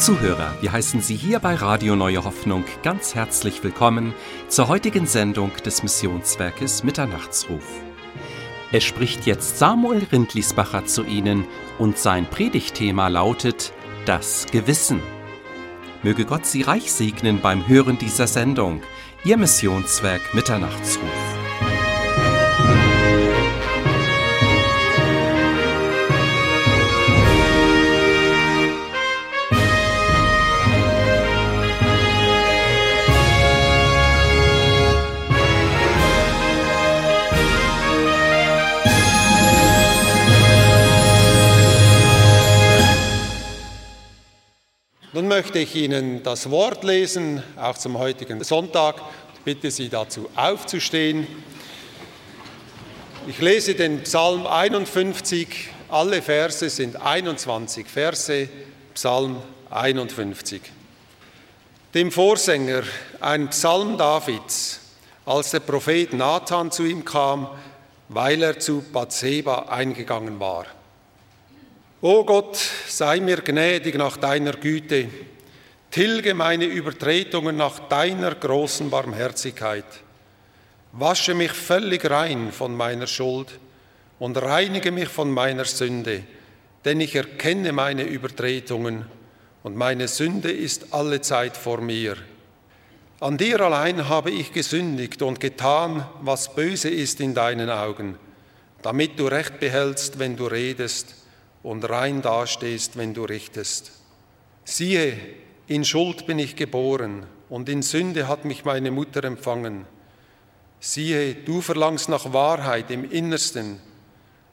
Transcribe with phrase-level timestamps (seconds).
[0.00, 4.14] Zuhörer, wir heißen Sie hier bei Radio Neue Hoffnung ganz herzlich willkommen
[4.48, 7.66] zur heutigen Sendung des Missionswerkes Mitternachtsruf.
[8.72, 11.44] Es spricht jetzt Samuel Rindlisbacher zu Ihnen
[11.78, 13.74] und sein Predigtthema lautet
[14.06, 15.02] Das Gewissen.
[16.02, 18.80] Möge Gott Sie reich segnen beim Hören dieser Sendung.
[19.22, 21.39] Ihr Missionswerk Mitternachtsruf.
[45.12, 48.94] Nun möchte ich Ihnen das Wort lesen, auch zum heutigen Sonntag.
[49.34, 51.26] Ich bitte Sie dazu aufzustehen.
[53.26, 55.48] Ich lese den Psalm 51.
[55.88, 58.48] Alle Verse sind 21 Verse,
[58.94, 60.62] Psalm 51.
[61.92, 62.84] Dem Vorsänger,
[63.18, 64.78] ein Psalm Davids,
[65.26, 67.48] als der Prophet Nathan zu ihm kam,
[68.08, 70.66] weil er zu Bathseba eingegangen war.
[72.02, 72.56] O Gott,
[72.88, 75.08] sei mir gnädig nach deiner Güte,
[75.90, 79.84] tilge meine Übertretungen nach deiner großen Barmherzigkeit.
[80.92, 83.48] Wasche mich völlig rein von meiner Schuld
[84.18, 86.22] und reinige mich von meiner Sünde,
[86.86, 89.04] denn ich erkenne meine Übertretungen
[89.62, 92.16] und meine Sünde ist allezeit vor mir.
[93.20, 98.18] An dir allein habe ich gesündigt und getan, was böse ist in deinen Augen,
[98.80, 101.20] damit du Recht behältst, wenn du redest
[101.62, 103.92] und rein dastehst, wenn du richtest.
[104.64, 105.18] Siehe,
[105.66, 109.86] in Schuld bin ich geboren und in Sünde hat mich meine Mutter empfangen.
[110.80, 113.80] Siehe, du verlangst nach Wahrheit im Innersten,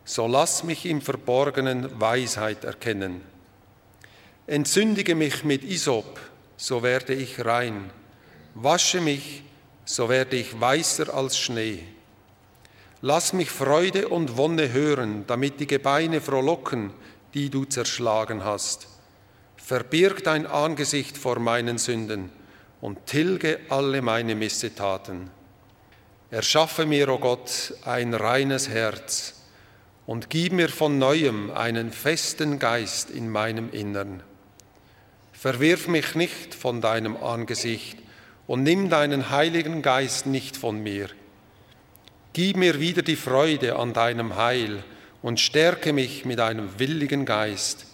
[0.03, 3.21] so lass mich im Verborgenen Weisheit erkennen.
[4.45, 6.19] Entzündige mich mit Isop,
[6.55, 7.89] so werde ich rein.
[8.55, 9.43] Wasche mich,
[9.85, 11.83] so werde ich weißer als Schnee.
[13.01, 16.91] Lass mich Freude und Wonne hören, damit die Gebeine frohlocken,
[17.35, 18.87] die du zerschlagen hast.
[19.55, 22.31] Verbirg dein Angesicht vor meinen Sünden
[22.81, 25.29] und tilge alle meine Missetaten.
[26.31, 29.35] Erschaffe mir, o oh Gott, ein reines Herz
[30.07, 34.23] und gib mir von neuem einen festen Geist in meinem Innern.
[35.33, 37.99] Verwirf mich nicht von deinem Angesicht
[38.47, 41.09] und nimm deinen Heiligen Geist nicht von mir.
[42.37, 44.83] Gib mir wieder die Freude an deinem Heil
[45.23, 47.87] und stärke mich mit einem willigen Geist.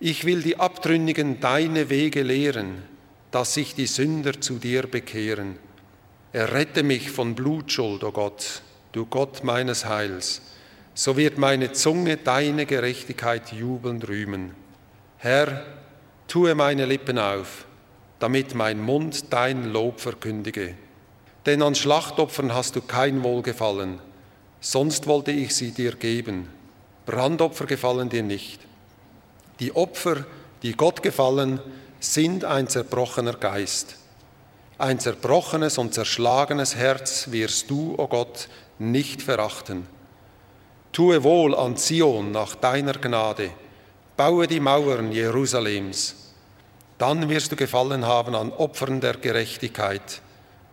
[0.00, 2.82] Ich will die Abtrünnigen deine Wege lehren,
[3.30, 5.60] dass sich die Sünder zu dir bekehren.
[6.32, 10.42] Errette mich von Blutschuld, o oh Gott, du Gott meines Heils.
[10.94, 14.56] So wird meine Zunge deine Gerechtigkeit jubelnd rühmen.
[15.18, 15.64] Herr,
[16.26, 17.64] tue meine Lippen auf,
[18.18, 20.74] damit mein Mund dein Lob verkündige.
[21.46, 23.98] Denn an Schlachtopfern hast du kein Wohlgefallen,
[24.60, 26.48] sonst wollte ich sie dir geben.
[27.06, 28.60] Brandopfer gefallen dir nicht.
[29.58, 30.26] Die Opfer,
[30.62, 31.60] die Gott gefallen,
[31.98, 33.96] sind ein zerbrochener Geist.
[34.76, 39.86] Ein zerbrochenes und zerschlagenes Herz wirst du, o oh Gott, nicht verachten.
[40.92, 43.50] Tue wohl an Zion nach deiner Gnade,
[44.16, 46.16] baue die Mauern Jerusalems.
[46.98, 50.20] Dann wirst du gefallen haben an Opfern der Gerechtigkeit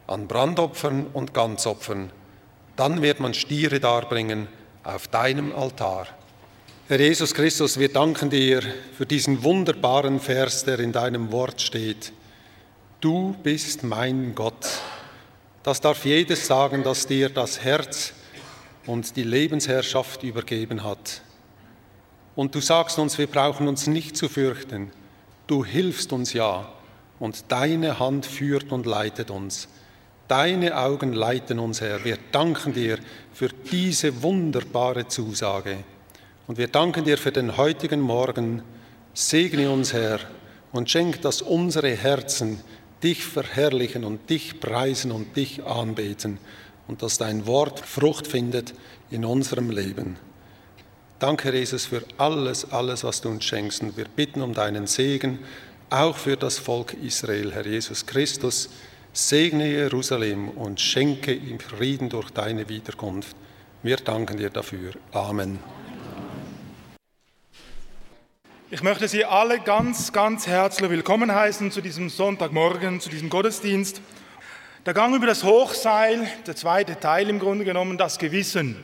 [0.08, 2.12] an Brandopfern und Ganzopfern.
[2.76, 4.48] Dann wird man Stiere darbringen
[4.84, 6.08] auf deinem Altar.
[6.88, 8.62] Herr Jesus Christus, wir danken dir
[8.98, 12.14] für diesen wunderbaren Vers, der in deinem Wort steht.
[13.02, 14.66] Du bist mein Gott.
[15.64, 18.14] Das darf jedes sagen, das dir das Herz
[18.86, 21.22] und die Lebensherrschaft übergeben hat.
[22.36, 24.92] Und du sagst uns, wir brauchen uns nicht zu fürchten.
[25.48, 26.72] Du hilfst uns ja
[27.20, 29.68] und deine Hand führt und leitet uns.
[30.28, 32.04] Deine Augen leiten uns, Herr.
[32.04, 33.00] Wir danken dir
[33.34, 35.78] für diese wunderbare Zusage.
[36.48, 38.62] Und wir danken dir für den heutigen Morgen.
[39.14, 40.20] Segne uns, Herr,
[40.74, 42.60] und schenk, dass unsere Herzen
[43.02, 46.40] dich verherrlichen und dich preisen und dich anbeten
[46.88, 48.74] und dass dein Wort Frucht findet
[49.10, 50.18] in unserem Leben.
[51.20, 53.82] Danke, Jesus, für alles, alles, was du uns schenkst.
[53.82, 55.40] Und wir bitten um deinen Segen,
[55.90, 58.70] auch für das Volk Israel, Herr Jesus Christus.
[59.18, 63.36] Segne Jerusalem und schenke ihm Frieden durch deine Wiederkunft.
[63.82, 64.92] Wir danken dir dafür.
[65.12, 65.58] Amen.
[68.70, 74.02] Ich möchte Sie alle ganz, ganz herzlich willkommen heißen zu diesem Sonntagmorgen, zu diesem Gottesdienst.
[74.86, 78.84] Der Gang über das Hochseil, der zweite Teil im Grunde genommen, das Gewissen.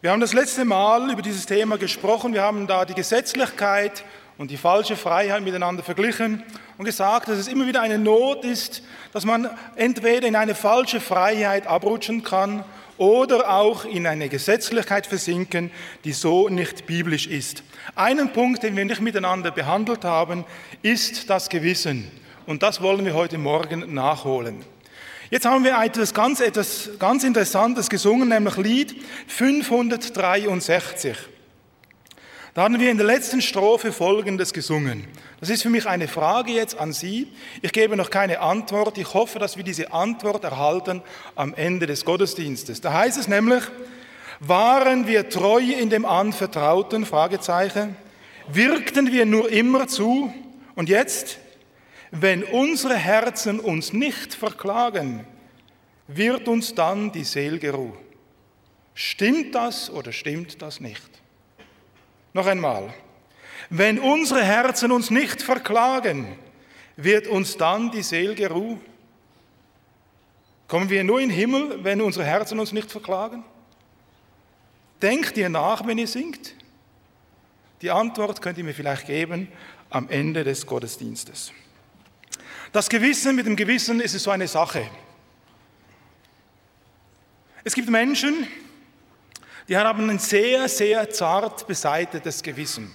[0.00, 2.32] Wir haben das letzte Mal über dieses Thema gesprochen.
[2.32, 4.02] Wir haben da die Gesetzlichkeit
[4.38, 6.42] und die falsche Freiheit miteinander verglichen
[6.76, 8.82] und gesagt, dass es immer wieder eine Not ist,
[9.12, 12.64] dass man entweder in eine falsche Freiheit abrutschen kann
[12.96, 15.70] oder auch in eine Gesetzlichkeit versinken,
[16.04, 17.62] die so nicht biblisch ist.
[17.94, 20.44] Einen Punkt, den wir nicht miteinander behandelt haben,
[20.82, 22.10] ist das Gewissen.
[22.46, 24.64] Und das wollen wir heute Morgen nachholen.
[25.30, 31.16] Jetzt haben wir etwas ganz, etwas ganz Interessantes gesungen, nämlich Lied 563.
[32.54, 35.08] Da haben wir in der letzten Strophe Folgendes gesungen.
[35.40, 37.26] Das ist für mich eine Frage jetzt an Sie.
[37.62, 38.96] Ich gebe noch keine Antwort.
[38.96, 41.02] Ich hoffe, dass wir diese Antwort erhalten
[41.34, 42.80] am Ende des Gottesdienstes.
[42.80, 43.64] Da heißt es nämlich,
[44.38, 47.06] waren wir treu in dem Anvertrauten?
[47.06, 47.96] Fragezeichen.
[48.46, 50.32] Wirkten wir nur immer zu?
[50.76, 51.38] Und jetzt,
[52.12, 55.26] wenn unsere Herzen uns nicht verklagen,
[56.06, 57.98] wird uns dann die Seele Ruhe.
[58.94, 61.13] Stimmt das oder stimmt das nicht?
[62.34, 62.92] Noch einmal.
[63.70, 66.36] Wenn unsere Herzen uns nicht verklagen,
[66.96, 68.78] wird uns dann die Seele Ruhe?
[70.68, 73.44] Kommen wir nur in den Himmel, wenn unsere Herzen uns nicht verklagen?
[75.00, 76.54] Denkt ihr nach, wenn ihr singt?
[77.82, 79.48] Die Antwort könnt ihr mir vielleicht geben
[79.90, 81.52] am Ende des Gottesdienstes.
[82.72, 84.88] Das Gewissen, mit dem Gewissen ist so eine Sache.
[87.62, 88.48] Es gibt Menschen,
[89.68, 92.92] die haben ein sehr, sehr zart beseitetes Gewissen.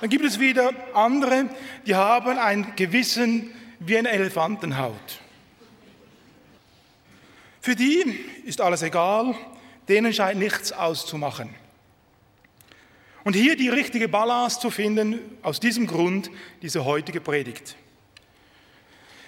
[0.00, 1.48] Dann gibt es wieder andere,
[1.86, 5.20] die haben ein Gewissen wie eine Elefantenhaut.
[7.60, 9.34] Für die ist alles egal,
[9.88, 11.54] denen scheint nichts auszumachen.
[13.24, 16.30] Und hier die richtige Balance zu finden, aus diesem Grund
[16.62, 17.74] diese heutige Predigt.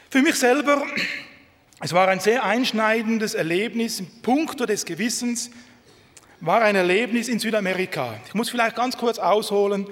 [0.09, 0.87] Für mich selber,
[1.81, 5.51] es war ein sehr einschneidendes Erlebnis im Punkto des Gewissens,
[6.40, 8.14] war ein Erlebnis in Südamerika.
[8.26, 9.87] Ich muss vielleicht ganz kurz ausholen.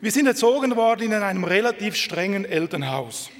[0.00, 3.30] Wir sind erzogen worden in einem relativ strengen Elternhaus.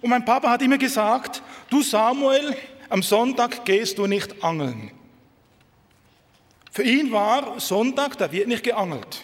[0.00, 2.56] Und mein Papa hat immer gesagt, du Samuel,
[2.88, 4.90] am Sonntag gehst du nicht angeln.
[6.70, 9.22] Für ihn war Sonntag, da wird nicht geangelt.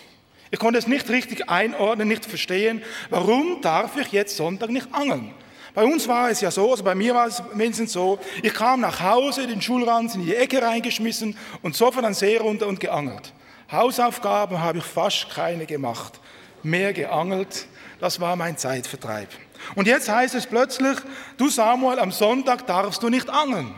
[0.50, 5.32] Ich konnte es nicht richtig einordnen, nicht verstehen, warum darf ich jetzt Sonntag nicht angeln?
[5.74, 8.80] Bei uns war es ja so, also bei mir war es mindestens so, ich kam
[8.80, 13.32] nach Hause, den Schulranzen in die Ecke reingeschmissen und sofort an See runter und geangelt.
[13.70, 16.20] Hausaufgaben habe ich fast keine gemacht.
[16.62, 17.66] Mehr geangelt,
[18.00, 19.28] das war mein Zeitvertreib.
[19.74, 20.98] Und jetzt heißt es plötzlich,
[21.38, 23.74] du Samuel, am Sonntag darfst du nicht angeln.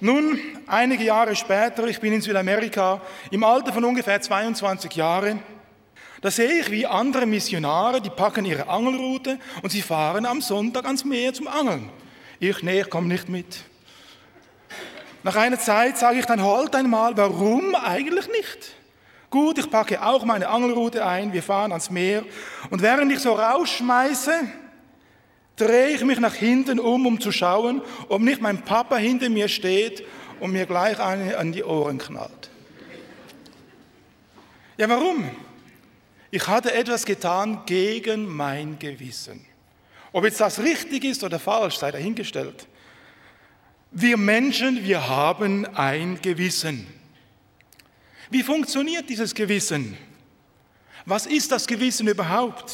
[0.00, 3.00] Nun, einige Jahre später, ich bin in Südamerika,
[3.30, 5.40] im Alter von ungefähr 22 Jahren,
[6.22, 10.84] da sehe ich, wie andere Missionare, die packen ihre Angelroute und sie fahren am Sonntag
[10.86, 11.90] ans Meer zum Angeln.
[12.38, 13.64] Ich, nee, ich komme nicht mit.
[15.24, 18.76] Nach einer Zeit sage ich dann, halt einmal, warum eigentlich nicht?
[19.30, 22.22] Gut, ich packe auch meine Angelroute ein, wir fahren ans Meer
[22.70, 24.32] und während ich so rausschmeiße,
[25.56, 29.48] drehe ich mich nach hinten um, um zu schauen, ob nicht mein Papa hinter mir
[29.48, 30.04] steht
[30.38, 32.50] und mir gleich eine an die Ohren knallt.
[34.76, 35.28] Ja, warum?
[36.34, 39.44] Ich hatte etwas getan gegen mein Gewissen.
[40.12, 42.66] Ob jetzt das richtig ist oder falsch, sei dahingestellt.
[43.90, 46.86] Wir Menschen, wir haben ein Gewissen.
[48.30, 49.98] Wie funktioniert dieses Gewissen?
[51.04, 52.72] Was ist das Gewissen überhaupt?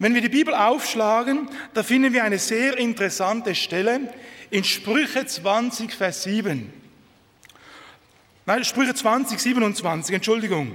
[0.00, 4.12] Wenn wir die Bibel aufschlagen, da finden wir eine sehr interessante Stelle
[4.50, 6.72] in Sprüche 20, Vers 7.
[8.44, 10.74] Nein, Sprüche 20, 27, Entschuldigung.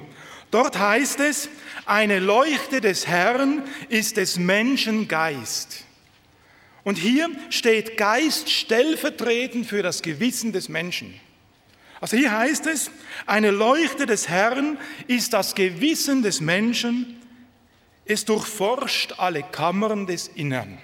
[0.51, 1.49] Dort heißt es,
[1.85, 5.83] eine Leuchte des Herrn ist des Menschen Geist.
[6.83, 11.19] Und hier steht Geist stellvertretend für das Gewissen des Menschen.
[11.99, 12.91] Also hier heißt es,
[13.25, 14.77] eine Leuchte des Herrn
[15.07, 17.19] ist das Gewissen des Menschen,
[18.05, 20.77] es durchforscht alle Kammern des Innern.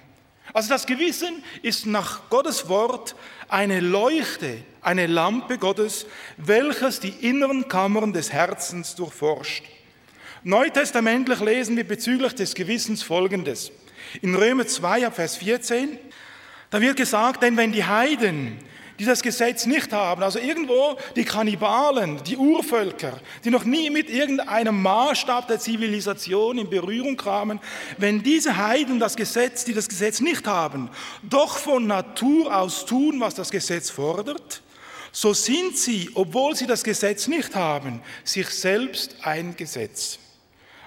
[0.53, 3.15] Also das Gewissen ist nach Gottes Wort
[3.53, 6.07] eine Leuchte, eine Lampe Gottes,
[6.37, 9.63] welches die inneren Kammern des Herzens durchforscht.
[10.43, 13.71] Neutestamentlich lesen wir bezüglich des Gewissens Folgendes.
[14.23, 15.99] In Römer 2, Vers 14,
[16.71, 18.57] da wird gesagt, denn wenn die Heiden
[19.03, 24.09] die das Gesetz nicht haben, also irgendwo die Kannibalen, die Urvölker, die noch nie mit
[24.09, 27.59] irgendeinem Maßstab der Zivilisation in Berührung kamen,
[27.97, 30.89] wenn diese Heiden das Gesetz, die das Gesetz nicht haben,
[31.21, 34.61] doch von Natur aus tun, was das Gesetz fordert,
[35.11, 40.17] so sind sie, obwohl sie das Gesetz nicht haben, sich selbst ein Gesetz.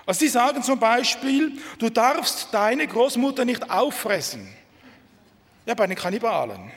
[0.06, 4.48] Also sie sagen zum Beispiel, du darfst deine Großmutter nicht auffressen.
[5.66, 6.72] Ja, bei den Kannibalen.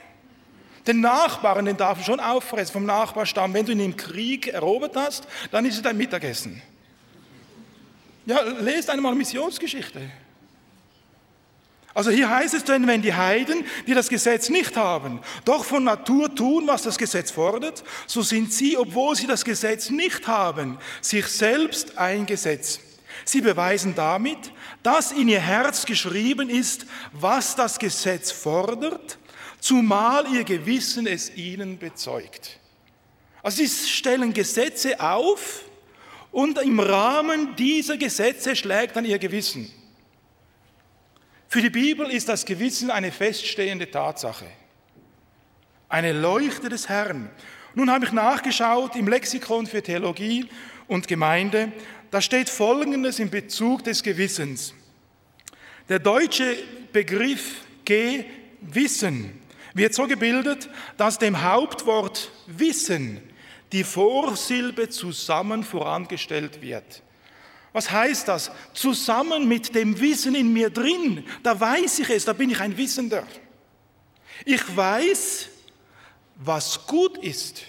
[0.90, 3.54] Den Nachbarn, den darf du schon auffressen vom Nachbarstamm.
[3.54, 6.60] Wenn du ihn im Krieg erobert hast, dann ist es dein Mittagessen.
[8.26, 10.10] Ja, lest einmal Missionsgeschichte.
[11.94, 15.84] Also hier heißt es denn, wenn die Heiden, die das Gesetz nicht haben, doch von
[15.84, 20.76] Natur tun, was das Gesetz fordert, so sind sie, obwohl sie das Gesetz nicht haben,
[21.00, 22.80] sich selbst ein Gesetz.
[23.24, 24.50] Sie beweisen damit,
[24.82, 29.19] dass in ihr Herz geschrieben ist, was das Gesetz fordert,
[29.60, 32.58] zumal ihr Gewissen es ihnen bezeugt.
[33.42, 35.64] Also sie stellen Gesetze auf
[36.32, 39.70] und im Rahmen dieser Gesetze schlägt dann ihr Gewissen.
[41.48, 44.46] Für die Bibel ist das Gewissen eine feststehende Tatsache,
[45.88, 47.30] eine Leuchte des Herrn.
[47.74, 50.48] Nun habe ich nachgeschaut im Lexikon für Theologie
[50.86, 51.72] und Gemeinde,
[52.10, 54.74] da steht Folgendes in Bezug des Gewissens.
[55.88, 56.56] Der deutsche
[56.92, 59.39] Begriff Gewissen
[59.74, 63.20] wird so gebildet, dass dem Hauptwort Wissen
[63.72, 67.02] die Vorsilbe zusammen vorangestellt wird.
[67.72, 68.50] Was heißt das?
[68.74, 72.76] Zusammen mit dem Wissen in mir drin, da weiß ich es, da bin ich ein
[72.76, 73.26] Wissender.
[74.44, 75.48] Ich weiß,
[76.36, 77.62] was gut ist.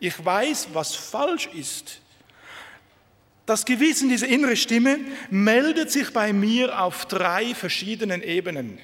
[0.00, 2.00] Ich weiß, was falsch ist.
[3.44, 8.78] Das Gewissen, diese innere Stimme, meldet sich bei mir auf drei verschiedenen Ebenen.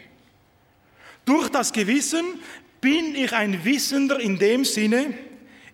[1.29, 2.41] Durch das Gewissen
[2.81, 5.13] bin ich ein Wissender in dem Sinne,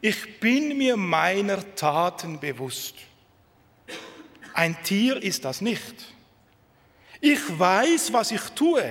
[0.01, 2.97] ich bin mir meiner Taten bewusst.
[4.53, 5.95] Ein Tier ist das nicht.
[7.21, 8.83] Ich weiß, was ich tue.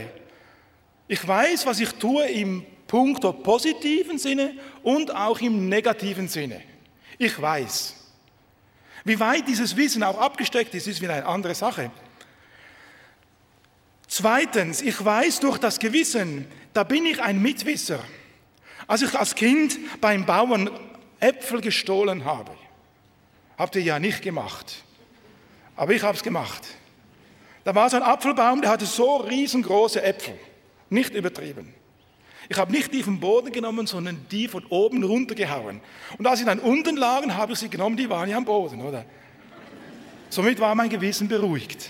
[1.09, 4.53] Ich weiß, was ich tue im puncto positiven Sinne
[4.83, 6.61] und auch im negativen Sinne.
[7.17, 7.93] Ich weiß.
[9.03, 11.91] Wie weit dieses Wissen auch abgesteckt ist, ist wieder eine andere Sache.
[14.15, 17.99] Zweitens, ich weiß durch das Gewissen, da bin ich ein Mitwisser.
[18.85, 20.69] Als ich als Kind beim Bauern
[21.19, 22.51] Äpfel gestohlen habe,
[23.57, 24.83] habt ihr ja nicht gemacht.
[25.75, 26.61] Aber ich habe es gemacht.
[27.63, 30.37] Da war so ein Apfelbaum, der hatte so riesengroße Äpfel.
[30.91, 31.73] Nicht übertrieben.
[32.49, 35.81] Ich habe nicht die vom Boden genommen, sondern die von oben runtergehauen.
[36.19, 38.79] Und als sie dann unten lagen, habe ich sie genommen, die waren ja am Boden,
[38.83, 39.05] oder?
[40.29, 41.89] Somit war mein Gewissen beruhigt.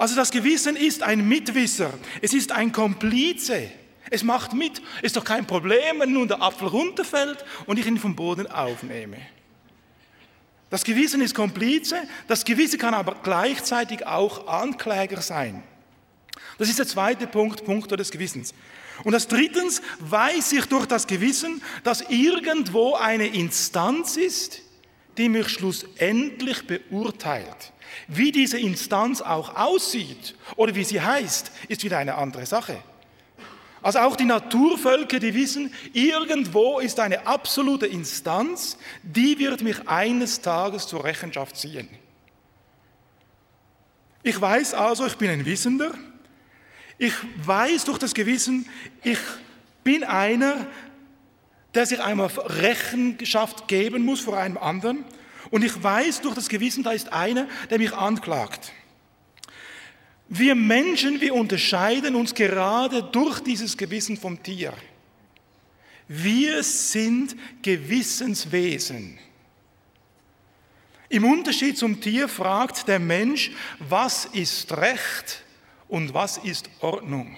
[0.00, 1.92] Also das Gewissen ist ein Mitwisser,
[2.22, 3.70] es ist ein Komplize.
[4.08, 7.98] Es macht mit, ist doch kein Problem, wenn nun der Apfel runterfällt und ich ihn
[7.98, 9.18] vom Boden aufnehme.
[10.70, 11.96] Das Gewissen ist Komplize,
[12.28, 15.62] das Gewissen kann aber gleichzeitig auch Ankläger sein.
[16.56, 18.54] Das ist der zweite Punkt, Punkt des Gewissens.
[19.04, 24.62] Und das drittens weiß ich durch das Gewissen, dass irgendwo eine Instanz ist,
[25.18, 27.74] die mich schlussendlich beurteilt.
[28.08, 32.82] Wie diese Instanz auch aussieht oder wie sie heißt, ist wieder eine andere Sache.
[33.82, 40.42] Also auch die Naturvölker, die wissen, irgendwo ist eine absolute Instanz, die wird mich eines
[40.42, 41.88] Tages zur Rechenschaft ziehen.
[44.22, 45.94] Ich weiß also, ich bin ein Wissender.
[46.98, 48.68] Ich weiß durch das Gewissen,
[49.02, 49.18] ich
[49.82, 50.66] bin einer,
[51.74, 55.04] der sich einmal Rechenschaft geben muss vor einem anderen.
[55.50, 58.72] Und ich weiß durch das Gewissen, da ist einer, der mich anklagt.
[60.28, 64.72] Wir Menschen, wir unterscheiden uns gerade durch dieses Gewissen vom Tier.
[66.06, 69.18] Wir sind Gewissenswesen.
[71.08, 75.42] Im Unterschied zum Tier fragt der Mensch, was ist Recht
[75.88, 77.36] und was ist Ordnung.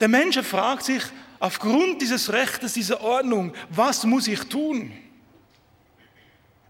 [0.00, 1.02] Der Mensch fragt sich
[1.38, 4.92] aufgrund dieses Rechtes, dieser Ordnung, was muss ich tun?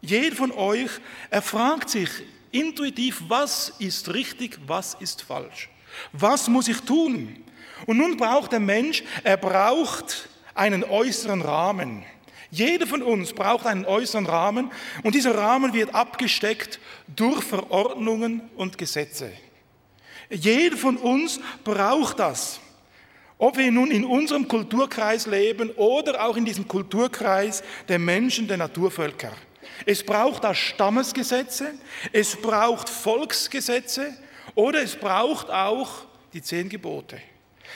[0.06, 0.90] Jeder von euch,
[1.30, 2.08] er fragt sich
[2.52, 5.68] intuitiv, was ist richtig, was ist falsch.
[6.12, 7.44] Was muss ich tun?
[7.86, 12.04] Und nun braucht der Mensch, er braucht einen äußeren Rahmen.
[12.50, 14.70] Jeder von uns braucht einen äußeren Rahmen
[15.02, 19.32] und dieser Rahmen wird abgesteckt durch Verordnungen und Gesetze.
[20.30, 22.60] Jeder von uns braucht das.
[23.38, 28.56] Ob wir nun in unserem Kulturkreis leben oder auch in diesem Kulturkreis der Menschen, der
[28.56, 29.32] Naturvölker.
[29.84, 31.74] Es braucht da Stammesgesetze,
[32.12, 34.16] es braucht Volksgesetze
[34.54, 37.20] oder es braucht auch die zehn Gebote.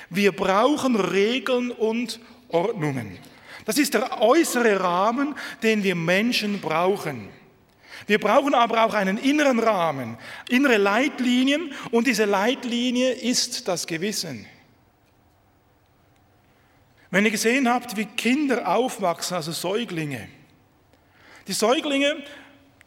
[0.09, 3.19] Wir brauchen Regeln und Ordnungen.
[3.65, 7.29] Das ist der äußere Rahmen, den wir Menschen brauchen.
[8.07, 10.17] Wir brauchen aber auch einen inneren Rahmen,
[10.49, 14.47] innere Leitlinien und diese Leitlinie ist das Gewissen.
[17.11, 20.29] Wenn ihr gesehen habt, wie Kinder aufwachsen, also Säuglinge,
[21.47, 22.17] die Säuglinge,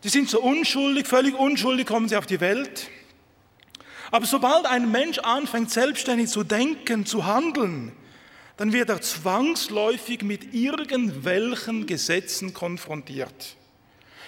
[0.04, 2.90] die sind so unschuldig, völlig unschuldig kommen sie auf die Welt.
[4.12, 7.94] Aber sobald ein Mensch anfängt, selbstständig zu denken, zu handeln,
[8.58, 13.56] dann wird er zwangsläufig mit irgendwelchen Gesetzen konfrontiert.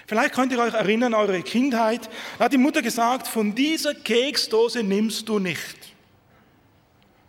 [0.08, 4.84] Vielleicht könnt ihr euch erinnern, eure Kindheit, da hat die Mutter gesagt, von dieser Keksdose
[4.84, 5.78] nimmst du nicht.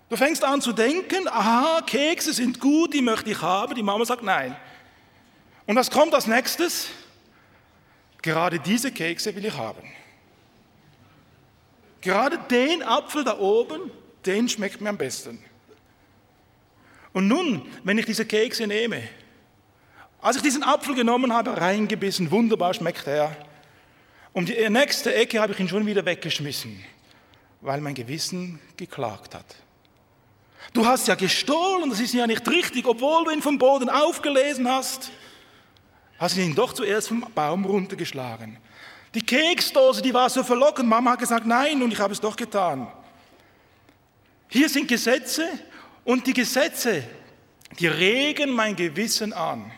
[0.09, 3.75] Du fängst an zu denken, aha, Kekse sind gut, die möchte ich haben.
[3.75, 4.57] Die Mama sagt nein.
[5.67, 6.89] Und was kommt als nächstes?
[8.23, 9.83] Gerade diese Kekse will ich haben.
[12.01, 13.91] Gerade den Apfel da oben,
[14.25, 15.43] den schmeckt mir am besten.
[17.13, 19.03] Und nun, wenn ich diese Kekse nehme,
[20.21, 23.37] als ich diesen Apfel genommen habe, reingebissen, wunderbar schmeckt er.
[24.33, 26.85] Um die nächste Ecke habe ich ihn schon wieder weggeschmissen,
[27.61, 29.47] weil mein Gewissen geklagt hat.
[30.73, 34.69] Du hast ja gestohlen, das ist ja nicht richtig, obwohl du ihn vom Boden aufgelesen
[34.69, 35.11] hast.
[36.19, 38.59] Hast ihn doch zuerst vom Baum runtergeschlagen.
[39.15, 40.89] Die Keksdose, die war so verlockend.
[40.89, 42.87] Mama hat gesagt, nein, und ich habe es doch getan.
[44.49, 45.49] Hier sind Gesetze
[46.05, 47.03] und die Gesetze,
[47.79, 49.71] die regen mein Gewissen an.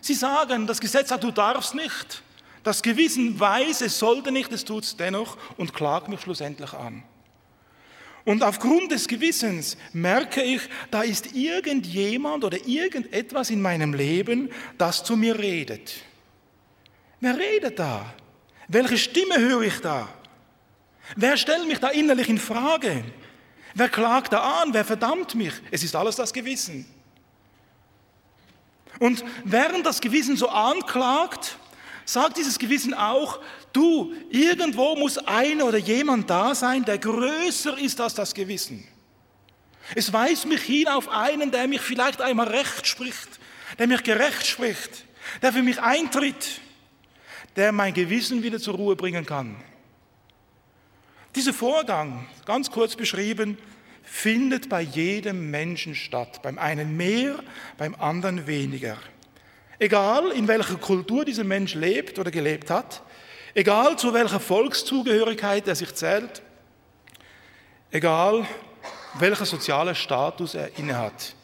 [0.00, 2.22] Sie sagen, das Gesetz sagt, du darfst nicht.
[2.62, 7.02] Das Gewissen weiß, es sollte nicht, es tut es dennoch und klagt mich schlussendlich an.
[8.28, 15.02] Und aufgrund des Gewissens merke ich, da ist irgendjemand oder irgendetwas in meinem Leben, das
[15.02, 15.94] zu mir redet.
[17.20, 18.04] Wer redet da?
[18.68, 20.10] Welche Stimme höre ich da?
[21.16, 23.02] Wer stellt mich da innerlich in Frage?
[23.72, 24.74] Wer klagt da an?
[24.74, 25.54] Wer verdammt mich?
[25.70, 26.84] Es ist alles das Gewissen.
[28.98, 31.56] Und während das Gewissen so anklagt,
[32.04, 33.40] sagt dieses Gewissen auch,
[33.78, 38.86] du, irgendwo muss einer oder jemand da sein, der größer ist als das Gewissen.
[39.94, 43.28] Es weist mich hin auf einen, der mich vielleicht einmal recht spricht,
[43.78, 45.04] der mich gerecht spricht,
[45.40, 46.60] der für mich eintritt,
[47.56, 49.56] der mein Gewissen wieder zur Ruhe bringen kann.
[51.34, 53.58] Dieser Vorgang, ganz kurz beschrieben,
[54.02, 57.36] findet bei jedem Menschen statt, beim einen mehr,
[57.76, 58.96] beim anderen weniger.
[59.78, 63.02] Egal in welcher Kultur dieser Mensch lebt oder gelebt hat,
[63.58, 66.42] egal zu welcher Volkszugehörigkeit er sich zählt,
[67.90, 68.46] egal
[69.18, 71.34] welcher sozialer Status er innehat.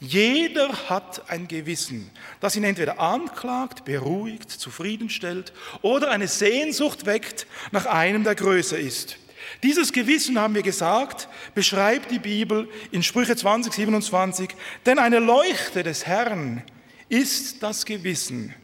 [0.00, 7.86] Jeder hat ein Gewissen, das ihn entweder anklagt, beruhigt, zufriedenstellt oder eine Sehnsucht weckt nach
[7.86, 9.18] einem, der größer ist.
[9.62, 14.48] Dieses Gewissen, haben wir gesagt, beschreibt die Bibel in Sprüche 20, 27,
[14.86, 16.64] denn eine Leuchte des Herrn
[17.08, 18.56] ist das Gewissen.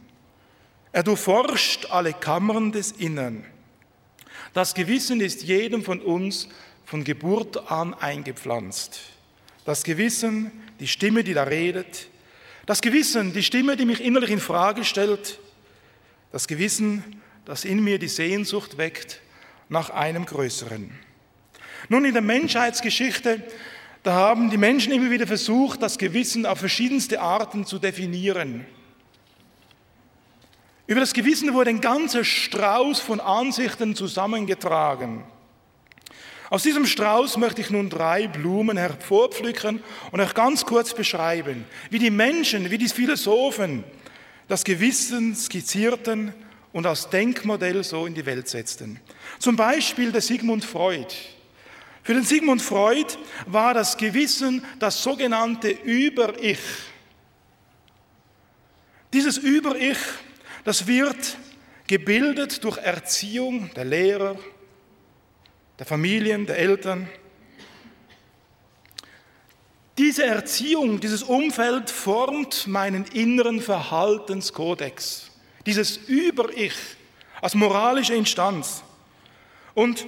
[0.97, 3.45] Er durchforscht alle Kammern des Innern.
[4.55, 6.49] Das Gewissen ist jedem von uns
[6.87, 9.01] von Geburt an eingepflanzt.
[9.67, 12.09] Das Gewissen, die Stimme, die da redet.
[12.65, 15.39] Das Gewissen, die Stimme, die mich innerlich in Frage stellt.
[16.33, 19.21] Das Gewissen, das in mir die Sehnsucht weckt
[19.69, 20.91] nach einem Größeren.
[21.91, 23.43] Nun, in der Menschheitsgeschichte,
[24.03, 28.65] da haben die Menschen immer wieder versucht, das Gewissen auf verschiedenste Arten zu definieren.
[30.87, 35.25] Über das Gewissen wurde ein ganzer Strauß von Ansichten zusammengetragen.
[36.49, 41.99] Aus diesem Strauß möchte ich nun drei Blumen hervorpflücken und euch ganz kurz beschreiben, wie
[41.99, 43.83] die Menschen, wie die Philosophen
[44.47, 46.33] das Gewissen skizzierten
[46.73, 49.01] und als Denkmodell so in die Welt setzten.
[49.41, 51.13] Zum Beispiel der Sigmund Freud.
[52.05, 53.13] Für den Sigmund Freud
[53.47, 56.61] war das Gewissen das sogenannte Über-Ich.
[59.13, 59.99] Dieses Über-Ich,
[60.67, 61.39] das wird
[61.87, 64.37] gebildet durch Erziehung der Lehrer,
[65.79, 67.09] der Familien, der Eltern.
[69.97, 75.31] Diese Erziehung, dieses Umfeld formt meinen inneren Verhaltenskodex,
[75.67, 76.75] dieses Über-Ich
[77.41, 78.83] als moralische Instanz.
[79.73, 80.05] Und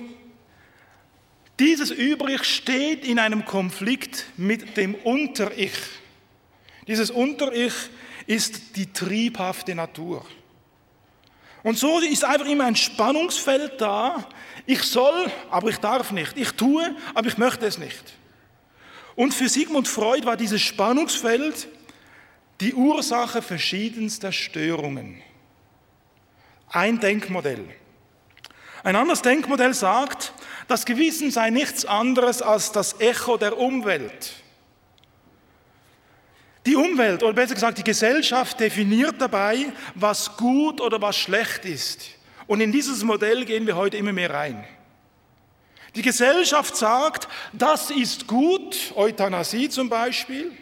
[1.60, 5.78] dieses Über-Ich steht in einem Konflikt mit dem Unter-Ich.
[6.88, 7.74] Dieses Unter-Ich
[8.26, 10.26] ist die triebhafte Natur.
[11.62, 14.28] Und so ist einfach immer ein Spannungsfeld da.
[14.66, 16.36] Ich soll, aber ich darf nicht.
[16.36, 18.14] Ich tue, aber ich möchte es nicht.
[19.16, 21.68] Und für Sigmund Freud war dieses Spannungsfeld
[22.60, 25.22] die Ursache verschiedenster Störungen.
[26.70, 27.64] Ein Denkmodell.
[28.84, 30.32] Ein anderes Denkmodell sagt,
[30.68, 34.34] das Gewissen sei nichts anderes als das Echo der Umwelt.
[36.68, 42.10] Die Umwelt, oder besser gesagt die Gesellschaft, definiert dabei, was gut oder was schlecht ist.
[42.46, 44.62] Und in dieses Modell gehen wir heute immer mehr rein.
[45.94, 50.52] Die Gesellschaft sagt, das ist gut, Euthanasie zum Beispiel,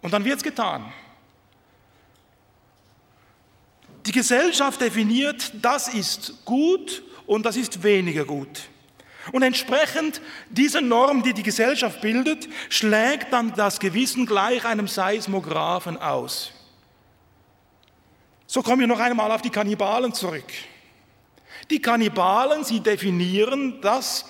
[0.00, 0.94] und dann wird es getan.
[4.06, 8.62] Die Gesellschaft definiert, das ist gut und das ist weniger gut.
[9.32, 15.96] Und entsprechend dieser Norm, die die Gesellschaft bildet, schlägt dann das Gewissen gleich einem Seismographen
[15.96, 16.52] aus.
[18.46, 20.50] So kommen wir noch einmal auf die Kannibalen zurück.
[21.70, 24.24] Die Kannibalen, sie definieren, dass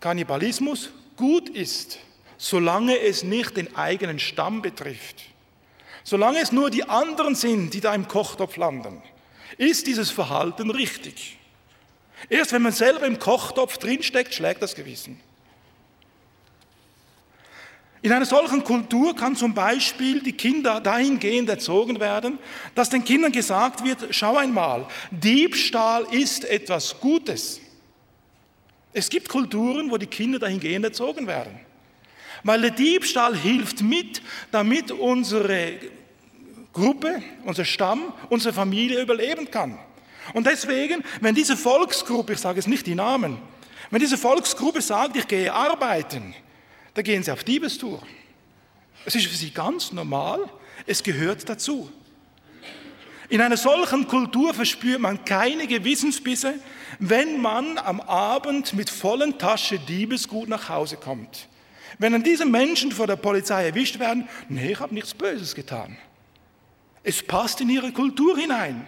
[0.00, 1.98] Kannibalismus gut ist,
[2.38, 5.24] solange es nicht den eigenen Stamm betrifft.
[6.04, 9.02] Solange es nur die anderen sind, die da im Kochtopf landen,
[9.58, 11.37] ist dieses Verhalten richtig.
[12.28, 15.20] Erst wenn man selber im Kochtopf drinsteckt, schlägt das Gewissen.
[18.00, 22.38] In einer solchen Kultur kann zum Beispiel die Kinder dahingehend erzogen werden,
[22.74, 27.60] dass den Kindern gesagt wird, schau einmal, Diebstahl ist etwas Gutes.
[28.92, 31.58] Es gibt Kulturen, wo die Kinder dahingehend erzogen werden.
[32.44, 35.72] Weil der Diebstahl hilft mit, damit unsere
[36.72, 39.78] Gruppe, unser Stamm, unsere Familie überleben kann.
[40.34, 43.38] Und deswegen, wenn diese Volksgruppe, ich sage jetzt nicht die Namen,
[43.90, 46.34] wenn diese Volksgruppe sagt, ich gehe arbeiten,
[46.94, 48.02] da gehen sie auf Diebestour.
[49.04, 50.40] Es ist für sie ganz normal,
[50.86, 51.90] es gehört dazu.
[53.30, 56.54] In einer solchen Kultur verspürt man keine Gewissensbisse,
[56.98, 61.48] wenn man am Abend mit vollen Tasche Diebesgut nach Hause kommt.
[61.98, 65.96] Wenn dann diese Menschen vor der Polizei erwischt werden, nee, ich habe nichts Böses getan.
[67.02, 68.86] Es passt in ihre Kultur hinein.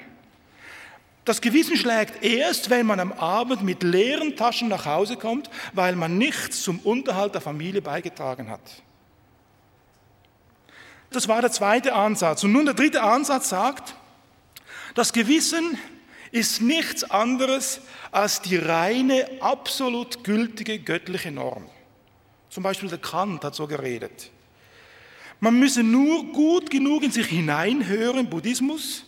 [1.25, 5.95] Das Gewissen schlägt erst, wenn man am Abend mit leeren Taschen nach Hause kommt, weil
[5.95, 8.61] man nichts zum Unterhalt der Familie beigetragen hat.
[11.11, 12.45] Das war der zweite Ansatz.
[12.45, 13.95] Und nun der dritte Ansatz sagt,
[14.95, 15.77] das Gewissen
[16.31, 17.81] ist nichts anderes
[18.13, 21.67] als die reine, absolut gültige göttliche Norm.
[22.49, 24.31] Zum Beispiel der Kant hat so geredet.
[25.39, 29.05] Man müsse nur gut genug in sich hineinhören Buddhismus,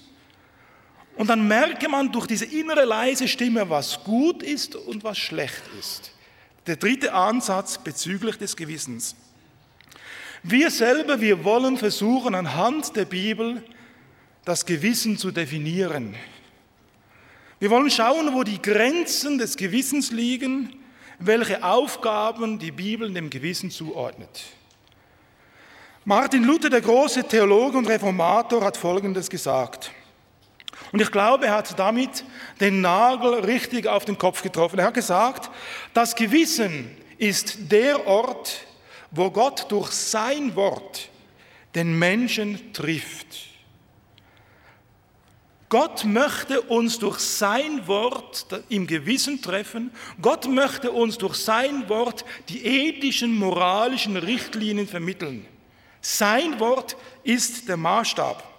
[1.16, 5.62] und dann merke man durch diese innere leise Stimme, was gut ist und was schlecht
[5.79, 6.12] ist.
[6.66, 9.14] Der dritte Ansatz bezüglich des Gewissens.
[10.42, 13.62] Wir selber, wir wollen versuchen, anhand der Bibel
[14.44, 16.14] das Gewissen zu definieren.
[17.61, 20.75] Wir wollen schauen, wo die Grenzen des Gewissens liegen,
[21.20, 24.42] welche Aufgaben die Bibel dem Gewissen zuordnet.
[26.05, 29.92] Martin Luther, der große Theologe und Reformator, hat Folgendes gesagt.
[30.92, 32.22] Und ich glaube, er hat damit
[32.61, 34.78] den Nagel richtig auf den Kopf getroffen.
[34.78, 35.50] Er hat gesagt,
[35.94, 38.66] das Gewissen ist der Ort,
[39.11, 41.09] wo Gott durch sein Wort
[41.74, 43.48] den Menschen trifft.
[45.70, 49.90] Gott möchte uns durch sein Wort im Gewissen treffen.
[50.20, 55.46] Gott möchte uns durch sein Wort die ethischen, moralischen Richtlinien vermitteln.
[56.02, 58.52] Sein Wort ist der Maßstab.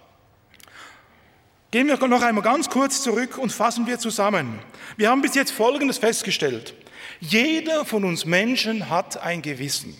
[1.73, 4.59] Gehen wir noch einmal ganz kurz zurück und fassen wir zusammen.
[4.95, 6.75] Wir haben bis jetzt Folgendes festgestellt.
[7.19, 9.99] Jeder von uns Menschen hat ein Gewissen.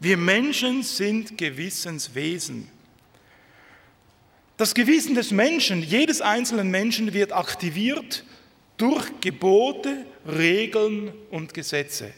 [0.00, 2.68] Wir Menschen sind Gewissenswesen.
[4.56, 8.24] Das Gewissen des Menschen, jedes einzelnen Menschen wird aktiviert
[8.78, 12.12] durch Gebote, Regeln und Gesetze.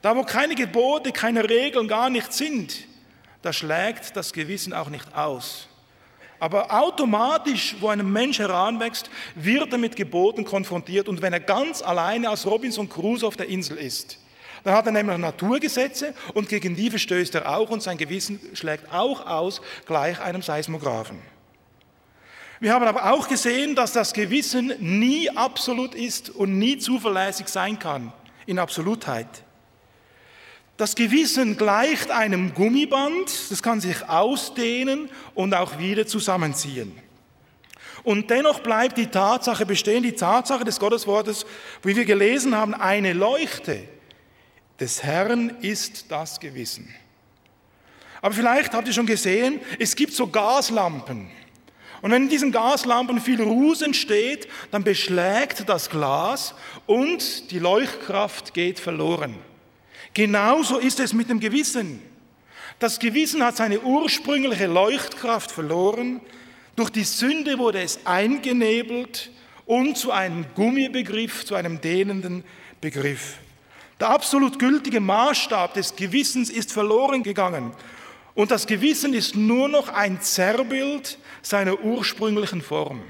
[0.00, 2.86] Da, wo keine Gebote, keine Regeln gar nicht sind,
[3.42, 5.68] da schlägt das Gewissen auch nicht aus.
[6.40, 11.08] Aber automatisch, wo ein Mensch heranwächst, wird er mit Geboten konfrontiert.
[11.08, 14.18] Und wenn er ganz alleine als Robinson Crusoe auf der Insel ist,
[14.64, 18.92] dann hat er nämlich Naturgesetze und gegen die verstößt er auch und sein Gewissen schlägt
[18.92, 21.18] auch aus, gleich einem Seismographen.
[22.60, 27.78] Wir haben aber auch gesehen, dass das Gewissen nie absolut ist und nie zuverlässig sein
[27.78, 28.12] kann
[28.46, 29.43] in Absolutheit.
[30.76, 36.98] Das Gewissen gleicht einem Gummiband, das kann sich ausdehnen und auch wieder zusammenziehen.
[38.02, 41.46] Und dennoch bleibt die Tatsache bestehen, die Tatsache des Gotteswortes,
[41.82, 43.84] wie wir gelesen haben, eine Leuchte
[44.80, 46.92] des Herrn ist das Gewissen.
[48.20, 51.30] Aber vielleicht habt ihr schon gesehen, es gibt so Gaslampen.
[52.02, 56.54] Und wenn in diesen Gaslampen viel Ruß entsteht, dann beschlägt das Glas
[56.86, 59.36] und die Leuchtkraft geht verloren.
[60.14, 62.00] Genauso ist es mit dem Gewissen.
[62.78, 66.20] Das Gewissen hat seine ursprüngliche Leuchtkraft verloren.
[66.76, 69.30] Durch die Sünde wurde es eingenebelt
[69.66, 72.44] und zu einem Gummibegriff, zu einem dehnenden
[72.80, 73.38] Begriff.
[74.00, 77.72] Der absolut gültige Maßstab des Gewissens ist verloren gegangen.
[78.34, 83.02] Und das Gewissen ist nur noch ein Zerrbild seiner ursprünglichen Form.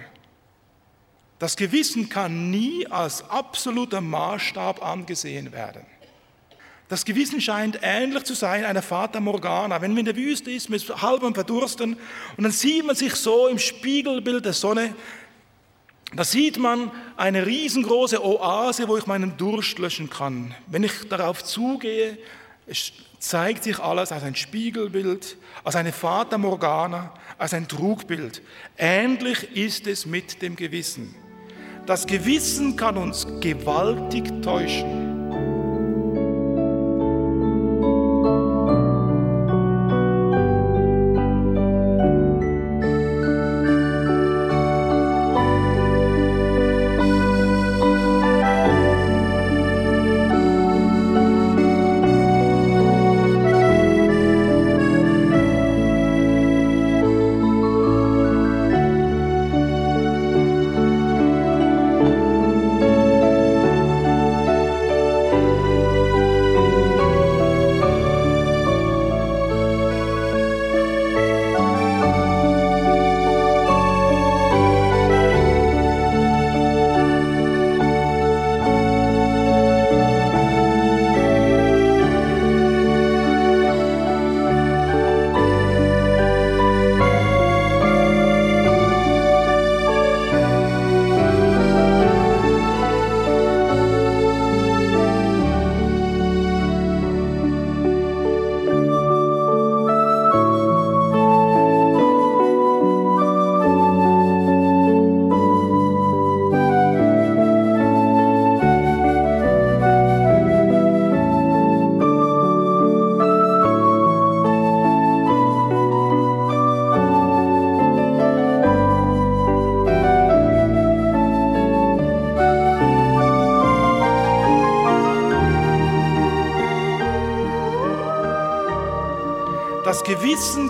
[1.39, 5.85] Das Gewissen kann nie als absoluter Maßstab angesehen werden.
[6.89, 9.81] Das Gewissen scheint ähnlich zu sein einer Fata Morgana.
[9.81, 11.97] Wenn man in der Wüste ist, mit halbem Verdursten,
[12.37, 14.95] und dann sieht man sich so im Spiegelbild der Sonne,
[16.15, 20.55] da sieht man eine riesengroße Oase, wo ich meinen Durst löschen kann.
[20.67, 22.19] Wenn ich darauf zugehe,
[23.19, 28.43] zeigt sich alles als ein Spiegelbild, als eine Fata Morgana, als ein Trugbild.
[28.77, 31.15] Ähnlich ist es mit dem Gewissen.
[31.87, 35.14] Das Gewissen kann uns gewaltig täuschen.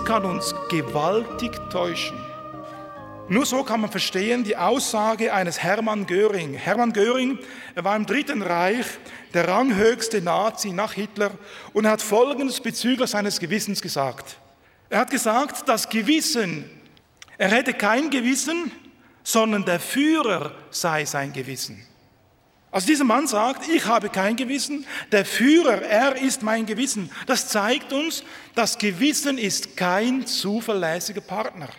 [0.05, 2.17] Kann uns gewaltig täuschen.
[3.27, 6.53] Nur so kann man verstehen die Aussage eines Hermann Göring.
[6.53, 7.39] Hermann Göring,
[7.73, 8.85] er war im Dritten Reich
[9.33, 11.31] der ranghöchste Nazi nach Hitler
[11.73, 14.37] und er hat Folgendes bezüglich seines Gewissens gesagt.
[14.89, 16.69] Er hat gesagt, das Gewissen,
[17.39, 18.71] er hätte kein Gewissen,
[19.23, 21.83] sondern der Führer sei sein Gewissen.
[22.75, 27.09] Also dieser Mann sagt, ich habe kein Gewissen, der Führer, er ist mein Gewissen.
[27.25, 28.21] Das zeigt uns,
[28.53, 31.69] das Gewissen ist kein zuverlässiger Partner.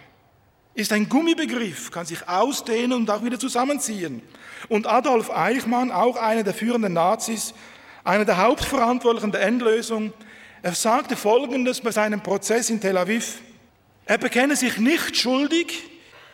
[0.73, 4.23] Ist ein Gummibegriff, kann sich ausdehnen und auch wieder zusammenziehen.
[4.71, 7.53] Und Adolf Eichmann, auch einer der führenden Nazis,
[8.03, 10.15] einer der Hauptverantwortlichen der Endlösung,
[10.63, 13.43] er sagte Folgendes bei seinem Prozess in Tel Aviv.
[14.07, 15.91] Er bekenne sich nicht schuldig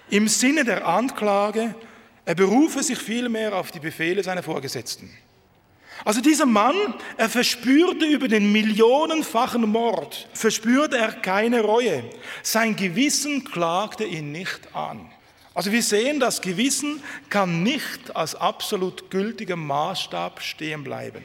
[0.09, 1.75] im Sinne der Anklage,
[2.25, 5.11] er berufe sich vielmehr auf die Befehle seiner Vorgesetzten.
[6.05, 12.05] Also dieser Mann, er verspürte über den millionenfachen Mord, verspürte er keine Reue.
[12.43, 15.11] Sein Gewissen klagte ihn nicht an.
[15.55, 21.23] Also wir sehen, das Gewissen kann nicht als absolut gültiger Maßstab stehen bleiben.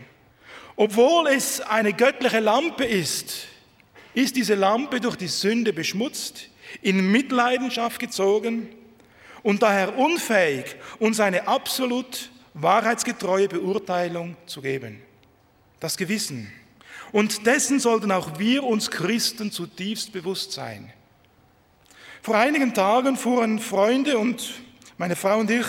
[0.75, 3.47] Obwohl es eine göttliche Lampe ist,
[4.13, 6.49] ist diese Lampe durch die Sünde beschmutzt,
[6.81, 8.67] in Mitleidenschaft gezogen
[9.47, 15.01] und daher unfähig, uns eine absolut wahrheitsgetreue Beurteilung zu geben.
[15.79, 16.51] Das Gewissen.
[17.13, 20.91] Und dessen sollten auch wir uns Christen zutiefst bewusst sein.
[22.21, 24.55] Vor einigen Tagen fuhren Freunde und
[24.97, 25.65] meine Frau und ich,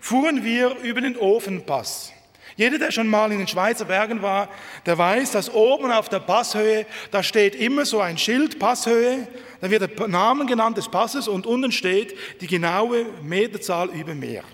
[0.00, 2.14] fuhren wir über den Ofenpass.
[2.56, 4.48] Jeder, der schon mal in den Schweizer Bergen war,
[4.86, 9.28] der weiß, dass oben auf der Passhöhe, da steht immer so ein Schild, Passhöhe,
[9.60, 14.44] da wird der Name genannt des Passes und unten steht die genaue Meterzahl über Meer.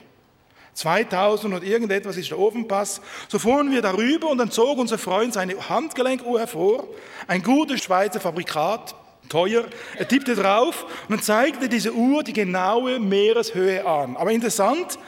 [0.74, 3.00] 2000 und irgendetwas ist der Ofenpass.
[3.28, 6.88] So fuhren wir darüber und dann zog unser Freund seine Handgelenkuhr hervor,
[7.26, 8.94] ein gutes Schweizer Fabrikat,
[9.28, 9.64] teuer.
[9.96, 14.16] Er tippte drauf und dann zeigte diese Uhr die genaue Meereshöhe an.
[14.16, 14.98] Aber interessant,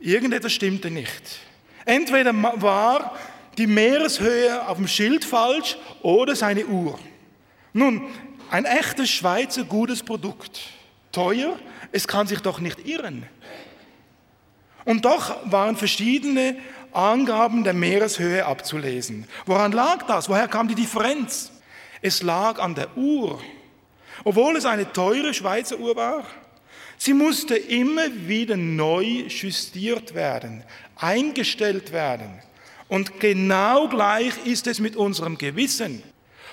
[0.00, 1.40] irgendetwas stimmte nicht.
[1.84, 3.16] Entweder war
[3.58, 6.98] die Meereshöhe auf dem Schild falsch oder seine Uhr.
[7.72, 8.02] Nun,
[8.50, 10.60] ein echtes Schweizer gutes Produkt.
[11.12, 11.58] Teuer,
[11.92, 13.26] es kann sich doch nicht irren.
[14.84, 16.56] Und doch waren verschiedene
[16.92, 19.26] Angaben der Meereshöhe abzulesen.
[19.44, 20.28] Woran lag das?
[20.28, 21.52] Woher kam die Differenz?
[22.02, 23.40] Es lag an der Uhr.
[24.24, 26.24] Obwohl es eine teure Schweizer Uhr war,
[26.96, 30.64] sie musste immer wieder neu justiert werden
[30.96, 32.40] eingestellt werden.
[32.88, 36.02] Und genau gleich ist es mit unserem Gewissen.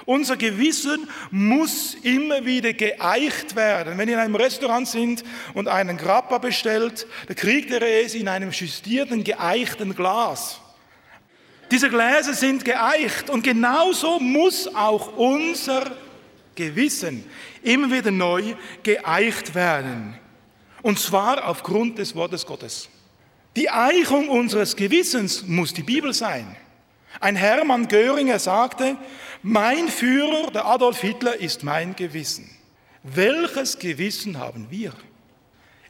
[0.06, 3.98] Unser Gewissen muss immer wieder geeicht werden.
[3.98, 8.28] Wenn ihr in einem Restaurant sind und einen Grappa bestellt, dann kriegt ihr es in
[8.28, 10.60] einem justierten, geeichten Glas.
[11.72, 15.96] Diese Gläser sind geeicht und genauso muss auch unser
[16.56, 17.24] Gewissen
[17.63, 20.20] immer wieder neu geeicht werden.
[20.82, 22.89] Und zwar aufgrund des Wortes Gottes.
[23.56, 26.56] Die Eichung unseres Gewissens muss die Bibel sein.
[27.19, 28.97] Ein Hermann Göringer sagte,
[29.41, 32.49] mein Führer, der Adolf Hitler, ist mein Gewissen.
[33.04, 34.93] Welches Gewissen haben wir?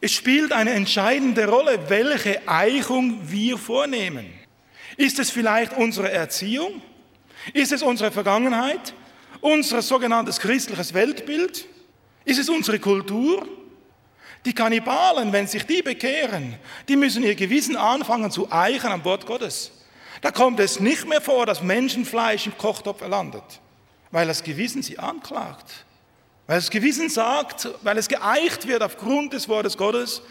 [0.01, 4.25] Es spielt eine entscheidende Rolle, welche Eichung wir vornehmen.
[4.97, 6.81] Ist es vielleicht unsere Erziehung?
[7.53, 8.93] Ist es unsere Vergangenheit?
[9.41, 11.67] Unser sogenanntes christliches Weltbild?
[12.25, 13.47] Ist es unsere Kultur?
[14.45, 16.55] Die Kannibalen, wenn sich die bekehren,
[16.87, 19.71] die müssen ihr Gewissen anfangen zu eichen am Wort Gottes.
[20.23, 23.43] Da kommt es nicht mehr vor, dass Menschenfleisch im Kochtopf landet,
[24.09, 25.85] weil das Gewissen sie anklagt.
[26.47, 30.21] Weil das Gewissen sagt, weil es geeicht wird aufgrund des Wortes Gottes,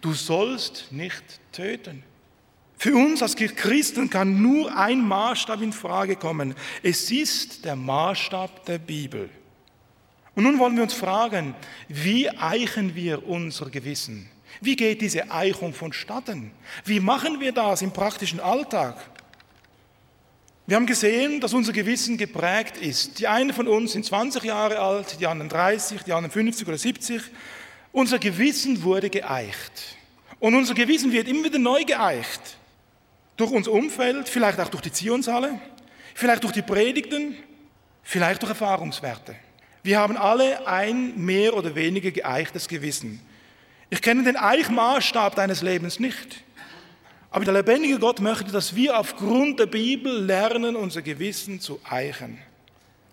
[0.00, 2.02] du sollst nicht töten.
[2.78, 6.54] Für uns als Christen kann nur ein Maßstab in Frage kommen.
[6.82, 9.28] Es ist der Maßstab der Bibel.
[10.34, 11.54] Und nun wollen wir uns fragen,
[11.88, 14.30] wie eichen wir unser Gewissen?
[14.62, 16.52] Wie geht diese Eichung vonstatten?
[16.86, 18.96] Wie machen wir das im praktischen Alltag?
[20.64, 23.18] Wir haben gesehen, dass unser Gewissen geprägt ist.
[23.18, 26.78] Die einen von uns sind 20 Jahre alt, die anderen 30, die anderen 50 oder
[26.78, 27.20] 70.
[27.90, 29.96] Unser Gewissen wurde geeicht.
[30.38, 32.58] Und unser Gewissen wird immer wieder neu geeicht.
[33.36, 35.58] Durch unser Umfeld, vielleicht auch durch die Zionshalle,
[36.14, 37.36] vielleicht durch die Predigten,
[38.04, 39.34] vielleicht durch Erfahrungswerte.
[39.82, 43.20] Wir haben alle ein mehr oder weniger geeichtes Gewissen.
[43.90, 46.44] Ich kenne den Eichmaßstab deines Lebens nicht.
[47.32, 52.38] Aber der lebendige Gott möchte, dass wir aufgrund der Bibel lernen, unser Gewissen zu eichen.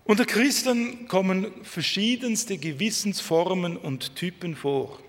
[0.03, 4.99] Unter Christen kommen verschiedenste Gewissensformen und Typen vor.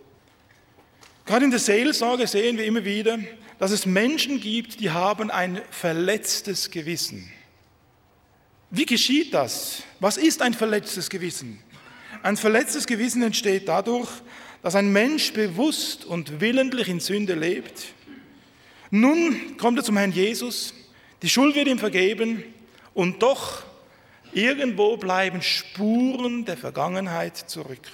[1.26, 3.18] Gerade in der Seelsorge sehen wir immer wieder,
[3.58, 7.30] dass es Menschen gibt, die haben ein verletztes Gewissen.
[8.70, 9.82] Wie geschieht das?
[9.98, 11.58] Was ist ein verletztes Gewissen?
[12.22, 14.08] Ein verletztes Gewissen entsteht dadurch,
[14.62, 17.94] dass ein Mensch bewusst und willentlich in Sünde lebt.
[18.90, 20.74] Nun kommt er zum Herrn Jesus,
[21.22, 22.42] die Schuld wird ihm vergeben
[22.92, 23.62] und doch
[24.32, 27.86] irgendwo bleiben Spuren der Vergangenheit zurück.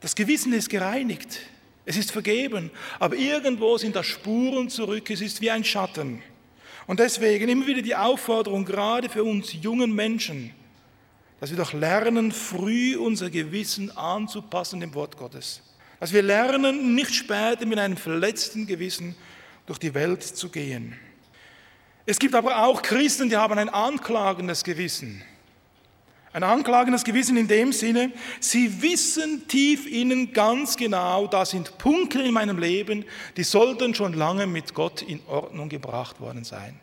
[0.00, 1.40] Das Gewissen ist gereinigt,
[1.84, 6.22] es ist vergeben, aber irgendwo sind da Spuren zurück, es ist wie ein Schatten.
[6.86, 10.50] Und deswegen immer wieder die Aufforderung, gerade für uns jungen Menschen,
[11.40, 15.62] dass wir doch lernen, früh unser Gewissen anzupassen dem Wort Gottes.
[16.00, 19.14] Dass wir lernen, nicht später mit einem verletzten Gewissen
[19.66, 20.94] durch die Welt zu gehen.
[22.06, 25.22] Es gibt aber auch Christen, die haben ein anklagendes Gewissen.
[26.34, 32.20] Ein anklagendes Gewissen in dem Sinne, sie wissen tief innen ganz genau, da sind Punkte
[32.22, 33.04] in meinem Leben,
[33.36, 36.80] die sollten schon lange mit Gott in Ordnung gebracht worden sein.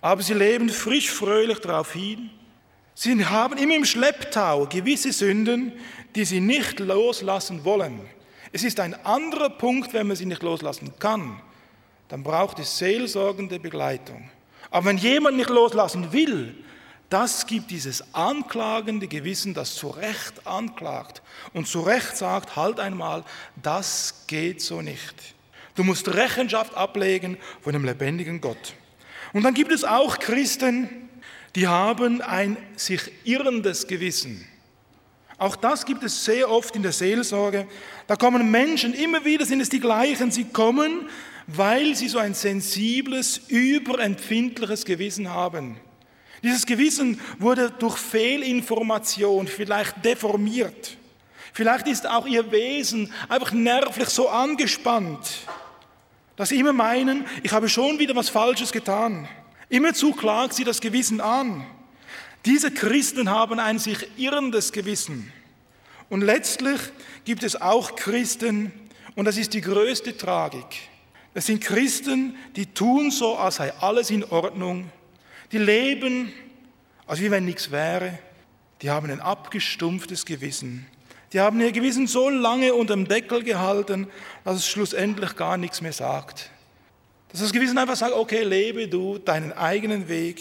[0.00, 2.30] Aber sie leben frisch fröhlich darauf hin.
[2.94, 5.72] Sie haben immer im Schlepptau gewisse Sünden,
[6.14, 8.00] die sie nicht loslassen wollen.
[8.52, 11.42] Es ist ein anderer Punkt, wenn man sie nicht loslassen kann.
[12.08, 14.30] Dann braucht es seelsorgende Begleitung.
[14.70, 16.54] Aber wenn jemand nicht loslassen will,
[17.08, 23.24] das gibt dieses anklagende Gewissen, das zu Recht anklagt und zu Recht sagt, halt einmal,
[23.62, 25.14] das geht so nicht.
[25.76, 28.74] Du musst Rechenschaft ablegen von dem lebendigen Gott.
[29.32, 31.08] Und dann gibt es auch Christen,
[31.54, 34.46] die haben ein sich irrendes Gewissen.
[35.38, 37.68] Auch das gibt es sehr oft in der Seelsorge.
[38.06, 41.08] Da kommen Menschen, immer wieder sind es die gleichen, sie kommen,
[41.46, 45.76] weil sie so ein sensibles, überempfindliches Gewissen haben.
[46.42, 50.96] Dieses Gewissen wurde durch Fehlinformation vielleicht deformiert.
[51.52, 55.46] Vielleicht ist auch ihr Wesen einfach nervlich so angespannt,
[56.36, 59.26] dass sie immer meinen, ich habe schon wieder was Falsches getan.
[59.68, 61.66] Immerzu klagt sie das Gewissen an.
[62.44, 65.32] Diese Christen haben ein sich irrendes Gewissen.
[66.08, 66.80] Und letztlich
[67.24, 68.72] gibt es auch Christen,
[69.14, 70.66] und das ist die größte Tragik.
[71.36, 74.90] Das sind Christen, die tun so, als sei alles in Ordnung,
[75.52, 76.32] die leben,
[77.06, 78.18] als wie wenn nichts wäre.
[78.80, 80.86] Die haben ein abgestumpftes Gewissen.
[81.34, 84.06] Die haben ihr Gewissen so lange unter dem Deckel gehalten,
[84.44, 86.48] dass es schlussendlich gar nichts mehr sagt.
[87.28, 90.40] Dass das Gewissen einfach sagt, okay, lebe du deinen eigenen Weg.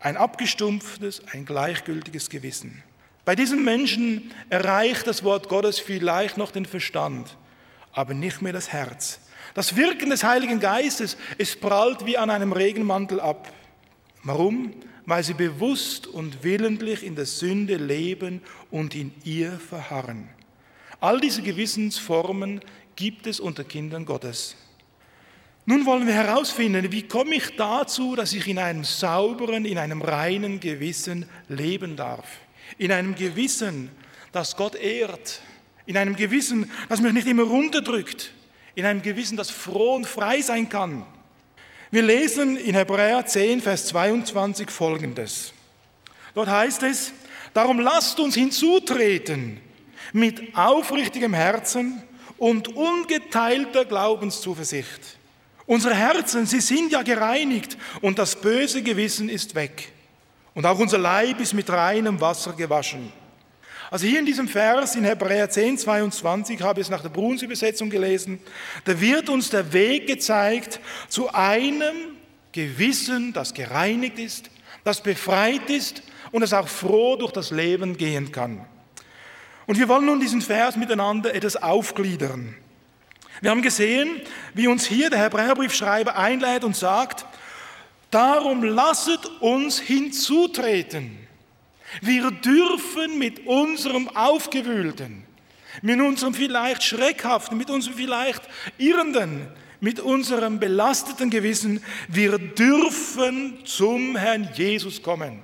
[0.00, 2.82] Ein abgestumpftes, ein gleichgültiges Gewissen.
[3.24, 7.36] Bei diesen Menschen erreicht das Wort Gottes vielleicht noch den Verstand,
[7.92, 9.20] aber nicht mehr das Herz.
[9.52, 13.52] Das Wirken des Heiligen Geistes, es prallt wie an einem Regenmantel ab.
[14.22, 14.72] Warum?
[15.06, 18.40] Weil sie bewusst und willentlich in der Sünde leben
[18.70, 20.28] und in ihr verharren.
[21.00, 22.62] All diese Gewissensformen
[22.96, 24.56] gibt es unter Kindern Gottes.
[25.66, 30.02] Nun wollen wir herausfinden, wie komme ich dazu, dass ich in einem sauberen, in einem
[30.02, 32.26] reinen Gewissen leben darf.
[32.76, 33.90] In einem Gewissen,
[34.32, 35.40] das Gott ehrt.
[35.86, 38.32] In einem Gewissen, das mich nicht immer runterdrückt.
[38.74, 41.04] In einem Gewissen, das froh und frei sein kann.
[41.90, 45.52] Wir lesen in Hebräer 10, Vers 22 folgendes.
[46.34, 47.12] Dort heißt es,
[47.52, 49.60] darum lasst uns hinzutreten
[50.12, 52.02] mit aufrichtigem Herzen
[52.36, 55.18] und ungeteilter Glaubenszuversicht.
[55.66, 59.92] Unsere Herzen, sie sind ja gereinigt und das böse Gewissen ist weg.
[60.52, 63.12] Und auch unser Leib ist mit reinem Wasser gewaschen.
[63.94, 67.42] Also hier in diesem Vers in Hebräer 10, 22 habe ich es nach der Bruns
[67.42, 68.40] Übersetzung gelesen,
[68.86, 71.94] da wird uns der Weg gezeigt zu einem
[72.50, 74.50] Gewissen, das gereinigt ist,
[74.82, 78.66] das befreit ist und das auch froh durch das Leben gehen kann.
[79.66, 82.56] Und wir wollen nun diesen Vers miteinander etwas aufgliedern.
[83.42, 84.20] Wir haben gesehen,
[84.54, 87.26] wie uns hier der Hebräerbriefschreiber einlädt und sagt,
[88.10, 91.23] darum lasset uns hinzutreten.
[92.00, 95.24] Wir dürfen mit unserem Aufgewühlten,
[95.82, 98.42] mit unserem vielleicht Schreckhaften, mit unserem vielleicht
[98.78, 99.48] Irrenden,
[99.80, 105.42] mit unserem belasteten Gewissen, wir dürfen zum Herrn Jesus kommen.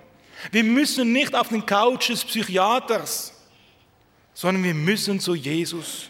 [0.50, 3.34] Wir müssen nicht auf den Couch des Psychiaters,
[4.34, 6.09] sondern wir müssen zu Jesus.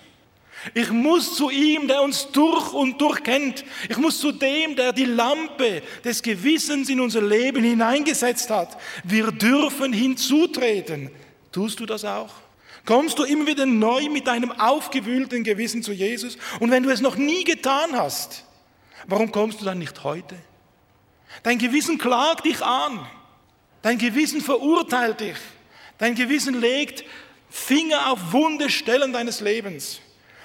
[0.75, 3.65] Ich muss zu ihm, der uns durch und durch kennt.
[3.89, 8.79] Ich muss zu dem, der die Lampe des Gewissens in unser Leben hineingesetzt hat.
[9.05, 11.11] Wir dürfen hinzutreten.
[11.51, 12.31] Tust du das auch?
[12.85, 16.37] Kommst du immer wieder neu mit deinem aufgewühlten Gewissen zu Jesus?
[16.61, 18.45] Und wenn du es noch nie getan hast,
[19.07, 20.37] warum kommst du dann nicht heute?
[21.43, 23.07] Dein Gewissen klagt dich an.
[23.83, 25.37] Dein Gewissen verurteilt dich.
[25.99, 27.05] Dein Gewissen legt
[27.51, 30.01] Finger auf wunde Stellen deines Lebens,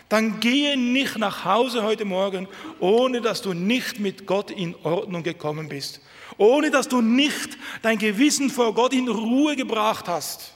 [0.10, 2.47] dann gehe nicht nach Hause heute Morgen,
[2.80, 5.99] ohne dass du nicht mit Gott in Ordnung gekommen bist,
[6.38, 10.53] ohne dass du nicht dein Gewissen vor Gott in Ruhe gebracht hast.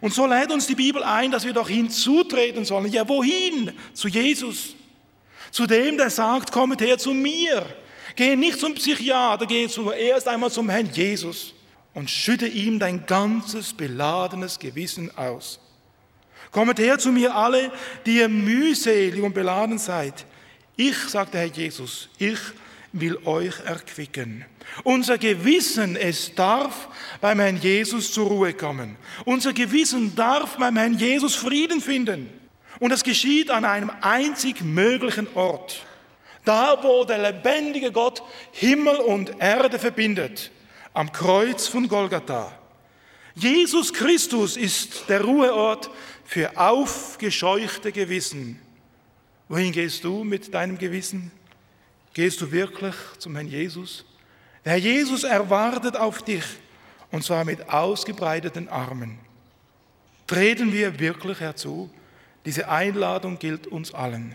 [0.00, 2.92] Und so lädt uns die Bibel ein, dass wir doch hinzutreten sollen.
[2.92, 3.72] Ja, wohin?
[3.94, 4.74] Zu Jesus.
[5.50, 7.64] Zu dem, der sagt, kommet her zu mir.
[8.14, 11.54] Gehe nicht zum Psychiater, gehe zuerst einmal zum Herrn Jesus
[11.94, 15.60] und schütte ihm dein ganzes beladenes Gewissen aus.
[16.56, 17.70] Kommet her zu mir alle,
[18.06, 20.24] die ihr mühselig und beladen seid.
[20.74, 22.38] Ich, sagt der Herr Jesus, ich
[22.92, 24.42] will euch erquicken.
[24.82, 26.88] Unser Gewissen, es darf
[27.20, 28.96] beim Herrn Jesus zur Ruhe kommen.
[29.26, 32.30] Unser Gewissen darf beim Herrn Jesus Frieden finden.
[32.80, 35.84] Und das geschieht an einem einzig möglichen Ort.
[36.46, 40.50] Da, wo der lebendige Gott Himmel und Erde verbindet.
[40.94, 42.50] Am Kreuz von Golgatha.
[43.34, 45.90] Jesus Christus ist der Ruheort
[46.26, 48.60] für aufgescheuchte Gewissen.
[49.48, 51.30] Wohin gehst du mit deinem Gewissen?
[52.12, 54.04] Gehst du wirklich zum Herrn Jesus?
[54.64, 56.44] Der Herr Jesus erwartet auf dich
[57.12, 59.18] und zwar mit ausgebreiteten Armen.
[60.26, 61.88] Treten wir wirklich herzu?
[62.44, 64.34] Diese Einladung gilt uns allen.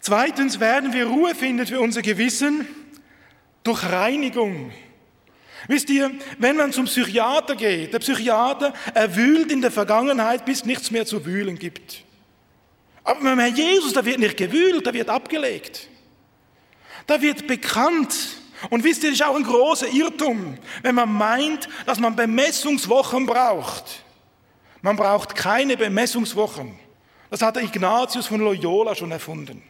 [0.00, 2.66] Zweitens werden wir Ruhe finden für unser Gewissen
[3.62, 4.72] durch Reinigung.
[5.68, 10.64] Wisst ihr, wenn man zum Psychiater geht, der Psychiater, er wühlt in der Vergangenheit, bis
[10.64, 12.04] nichts mehr zu wühlen gibt.
[13.04, 15.88] Aber beim Herrn Jesus, da wird nicht gewühlt, da wird abgelegt.
[17.06, 18.14] Da wird bekannt.
[18.68, 23.26] Und wisst ihr, das ist auch ein großer Irrtum, wenn man meint, dass man Bemessungswochen
[23.26, 24.04] braucht.
[24.82, 26.78] Man braucht keine Bemessungswochen.
[27.30, 29.62] Das hat der Ignatius von Loyola schon erfunden.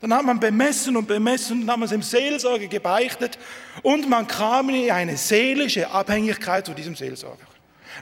[0.00, 3.38] Dann hat man bemessen und bemessen, dann hat man es dem Seelsorger gebeichtet
[3.82, 7.46] und man kam in eine seelische Abhängigkeit zu diesem Seelsorger.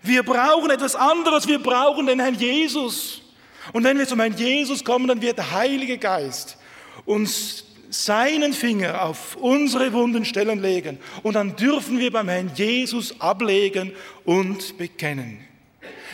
[0.03, 3.23] Wir brauchen etwas anderes, wir brauchen den Herrn Jesus.
[3.73, 6.57] Und wenn wir zum Herrn Jesus kommen, dann wird der Heilige Geist
[7.05, 13.21] uns seinen Finger auf unsere wunden Stellen legen und dann dürfen wir beim Herrn Jesus
[13.21, 13.93] ablegen
[14.25, 15.48] und bekennen.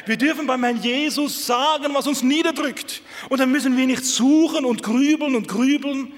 [0.07, 3.03] Wir dürfen beim Herrn Jesus sagen, was uns niederdrückt.
[3.29, 6.13] Und dann müssen wir nicht suchen und grübeln und grübeln.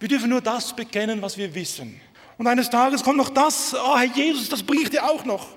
[0.00, 2.00] Wir dürfen nur das bekennen, was wir wissen.
[2.38, 5.48] Und eines Tages kommt noch das, oh Herr Jesus, das bringe ich dir auch noch.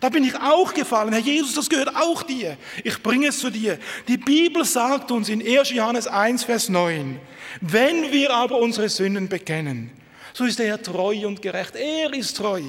[0.00, 1.12] Da bin ich auch gefallen.
[1.12, 2.56] Herr Jesus, das gehört auch dir.
[2.84, 3.78] Ich bringe es zu dir.
[4.06, 5.70] Die Bibel sagt uns in 1.
[5.70, 7.18] Johannes 1, Vers 9,
[7.60, 9.90] wenn wir aber unsere Sünden bekennen,
[10.32, 11.74] so ist er treu und gerecht.
[11.74, 12.62] Er ist treu,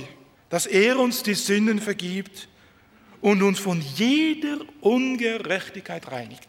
[0.50, 2.48] dass er uns die Sünden vergibt
[3.22, 6.48] und uns von jeder Ungerechtigkeit reinigt.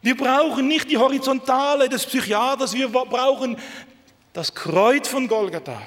[0.00, 3.56] Wir brauchen nicht die Horizontale des Psychiaters, wir brauchen
[4.32, 5.80] das Kreuz von Golgatha.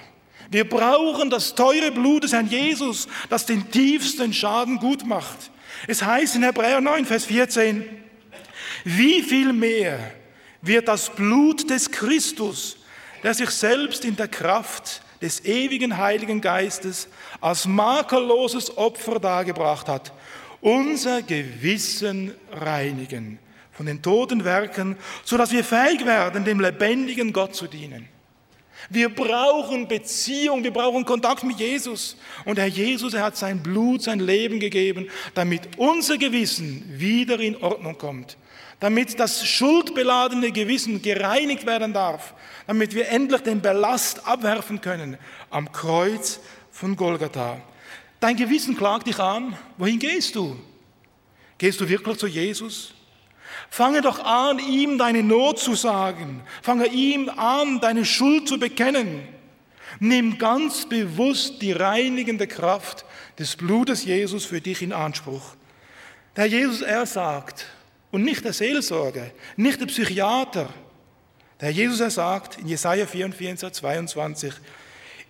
[0.50, 5.52] Wir brauchen das teure Blut des Herrn Jesus, das den tiefsten Schaden gut macht.
[5.88, 7.84] Es heißt in Hebräer 9, Vers 14,
[8.84, 10.00] wie viel mehr
[10.62, 12.78] wird das Blut des Christus,
[13.24, 17.08] der sich selbst in der Kraft des ewigen Heiligen Geistes
[17.42, 20.14] als makelloses Opfer dargebracht hat,
[20.62, 23.40] unser Gewissen reinigen
[23.72, 28.08] von den toten Werken, sodass wir fähig werden, dem lebendigen Gott zu dienen.
[28.90, 32.18] Wir brauchen Beziehung, wir brauchen Kontakt mit Jesus.
[32.46, 37.56] Und Herr Jesus, er hat sein Blut, sein Leben gegeben, damit unser Gewissen wieder in
[37.58, 38.38] Ordnung kommt.
[38.80, 42.34] Damit das schuldbeladene Gewissen gereinigt werden darf.
[42.68, 45.18] Damit wir endlich den Ballast abwerfen können
[45.50, 46.40] am Kreuz
[46.72, 47.58] von Golgatha.
[48.20, 49.58] Dein Gewissen klagt dich an.
[49.78, 50.60] Wohin gehst du?
[51.58, 52.94] Gehst du wirklich zu Jesus?
[53.70, 56.42] Fange doch an, ihm deine Not zu sagen.
[56.62, 59.28] Fange ihm an, deine Schuld zu bekennen.
[60.00, 63.06] Nimm ganz bewusst die reinigende Kraft
[63.40, 65.56] des Blutes Jesus für dich in Anspruch.
[66.36, 67.68] Der Jesus, er sagt,
[68.16, 70.70] und nicht der Seelsorger, nicht der Psychiater,
[71.60, 74.54] der Jesus, er sagt in Jesaja 44, 22,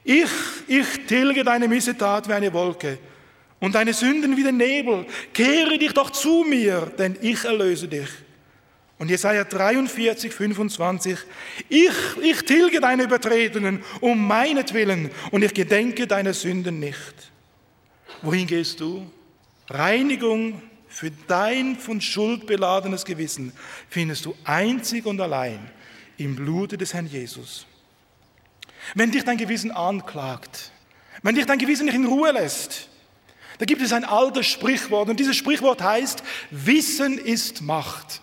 [0.03, 0.29] ich,
[0.67, 2.99] ich tilge deine Missetat wie eine Wolke
[3.59, 5.07] und deine Sünden wie der Nebel.
[5.33, 8.09] Kehre dich doch zu mir, denn ich erlöse dich.
[8.99, 11.17] Und Jesaja 43, 25,
[11.67, 11.89] ich,
[12.21, 17.31] ich tilge deine Übertretungen um meinetwillen und ich gedenke deiner Sünden nicht.
[18.21, 19.09] Wohin gehst du?
[19.69, 23.51] Reinigung für dein von Schuld beladenes Gewissen
[23.89, 25.59] findest du einzig und allein
[26.17, 27.65] im Blute des Herrn Jesus.
[28.93, 30.71] Wenn dich dein Gewissen anklagt,
[31.23, 32.89] wenn dich dein Gewissen nicht in Ruhe lässt,
[33.57, 38.21] da gibt es ein altes Sprichwort und dieses Sprichwort heißt, Wissen ist Macht.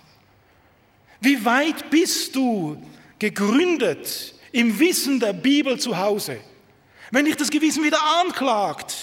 [1.20, 2.82] Wie weit bist du
[3.18, 6.38] gegründet im Wissen der Bibel zu Hause?
[7.10, 8.94] Wenn dich das Gewissen wieder anklagt,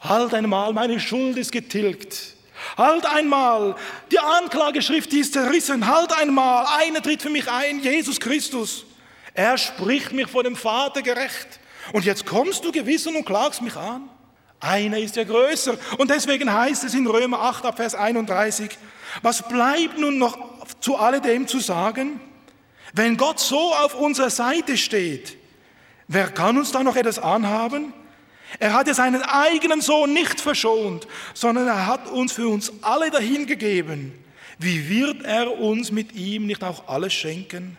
[0.00, 2.35] halt einmal, meine Schuld ist getilgt.
[2.76, 3.76] Halt einmal,
[4.10, 5.86] die Anklageschrift ist zerrissen.
[5.86, 8.84] Halt einmal, einer tritt für mich ein, Jesus Christus.
[9.34, 11.60] Er spricht mich vor dem Vater gerecht.
[11.92, 14.08] Und jetzt kommst du gewissen und klagst mich an.
[14.60, 15.76] Einer ist ja größer.
[15.98, 18.70] Und deswegen heißt es in Römer 8 Vers 31,
[19.22, 20.38] was bleibt nun noch
[20.80, 22.20] zu alledem zu sagen?
[22.92, 25.36] Wenn Gott so auf unserer Seite steht,
[26.08, 27.92] wer kann uns da noch etwas anhaben?
[28.58, 33.10] Er hat ja seinen eigenen Sohn nicht verschont, sondern er hat uns für uns alle
[33.10, 34.12] dahingegeben.
[34.58, 37.76] Wie wird er uns mit ihm nicht auch alles schenken?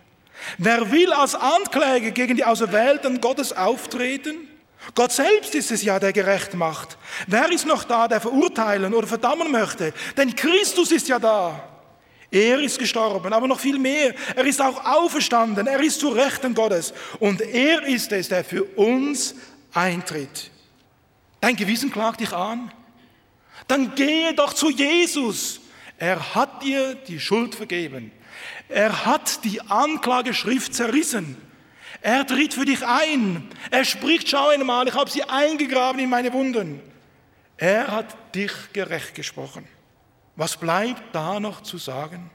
[0.58, 4.48] Wer will als Ankläger gegen die Auserwählten Gottes auftreten?
[4.94, 6.98] Gott selbst ist es ja, der gerecht macht.
[7.26, 9.94] Wer ist noch da, der verurteilen oder verdammen möchte?
[10.16, 11.60] Denn Christus ist ja da.
[12.30, 14.14] Er ist gestorben, aber noch viel mehr.
[14.36, 15.66] Er ist auch auferstanden.
[15.66, 16.94] Er ist zu Rechten Gottes.
[17.20, 19.34] Und er ist es, der für uns
[19.74, 20.52] eintritt.
[21.42, 22.72] Dein Gewissen klagt dich an.
[23.68, 25.62] Dann gehe doch zu Jesus.
[25.98, 28.12] Er hat dir die Schuld vergeben.
[28.70, 31.38] Er hat die Anklageschrift zerrissen.
[32.02, 33.50] Er tritt für dich ein.
[33.72, 36.82] Er spricht, schau einmal, ich habe sie eingegraben in meine Wunden.
[37.58, 39.68] Er hat dich gerecht gesprochen.
[40.36, 42.30] Was bleibt da noch zu sagen?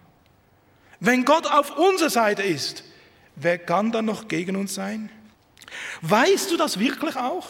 [0.99, 2.85] Wenn Gott auf unserer Seite ist,
[3.37, 5.11] wer kann dann noch gegen uns sein?
[6.01, 7.49] Weißt du das wirklich auch?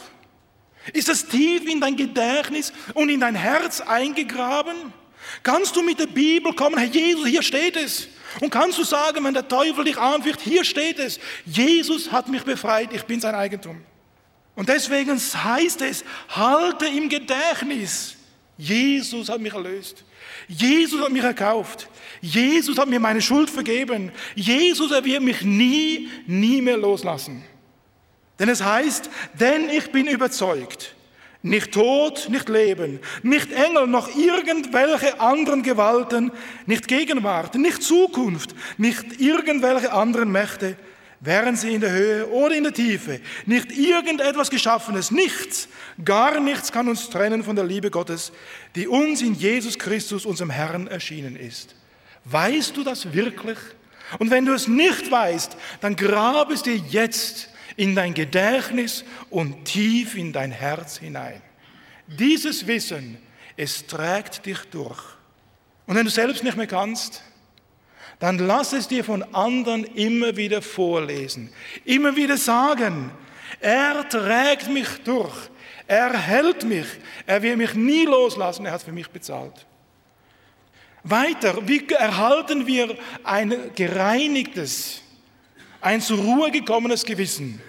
[0.93, 4.93] Ist das tief in dein Gedächtnis und in dein Herz eingegraben?
[5.43, 8.09] Kannst du mit der Bibel kommen, Herr Jesus, hier steht es.
[8.41, 12.43] Und kannst du sagen, wenn der Teufel dich anführt, hier steht es, Jesus hat mich
[12.43, 13.83] befreit, ich bin sein Eigentum.
[14.55, 18.17] Und deswegen heißt es, halte im Gedächtnis,
[18.59, 20.05] Jesus hat mich erlöst.
[20.49, 21.89] Jesus hat mich erkauft.
[22.21, 24.13] Jesus hat mir meine Schuld vergeben.
[24.35, 27.43] Jesus, er wird mich nie, nie mehr loslassen.
[28.39, 30.95] Denn es heißt, denn ich bin überzeugt,
[31.43, 36.31] nicht Tod, nicht Leben, nicht Engel, noch irgendwelche anderen Gewalten,
[36.67, 40.77] nicht Gegenwart, nicht Zukunft, nicht irgendwelche anderen Mächte,
[41.23, 45.69] wären sie in der Höhe oder in der Tiefe, nicht irgendetwas Geschaffenes, nichts,
[46.05, 48.33] gar nichts kann uns trennen von der Liebe Gottes,
[48.75, 51.77] die uns in Jesus Christus, unserem Herrn, erschienen ist.
[52.25, 53.59] Weißt du das wirklich?
[54.19, 57.49] Und wenn du es nicht weißt, dann grab es dir jetzt
[57.83, 61.43] in dein Gedächtnis und tief in dein Herz hinein.
[62.07, 63.19] Dieses Wissen,
[63.57, 65.03] es trägt dich durch.
[65.87, 67.25] Und wenn du selbst nicht mehr kannst,
[68.21, 71.53] dann lass es dir von anderen immer wieder vorlesen,
[71.85, 73.11] immer wieder sagen,
[73.59, 75.35] er trägt mich durch,
[75.89, 76.87] er hält mich,
[77.27, 79.67] er will mich nie loslassen, er hat für mich bezahlt.
[81.03, 85.03] Weiter, wie erhalten wir ein gereinigtes,
[85.81, 87.61] ein zur Ruhe gekommenes Gewissen?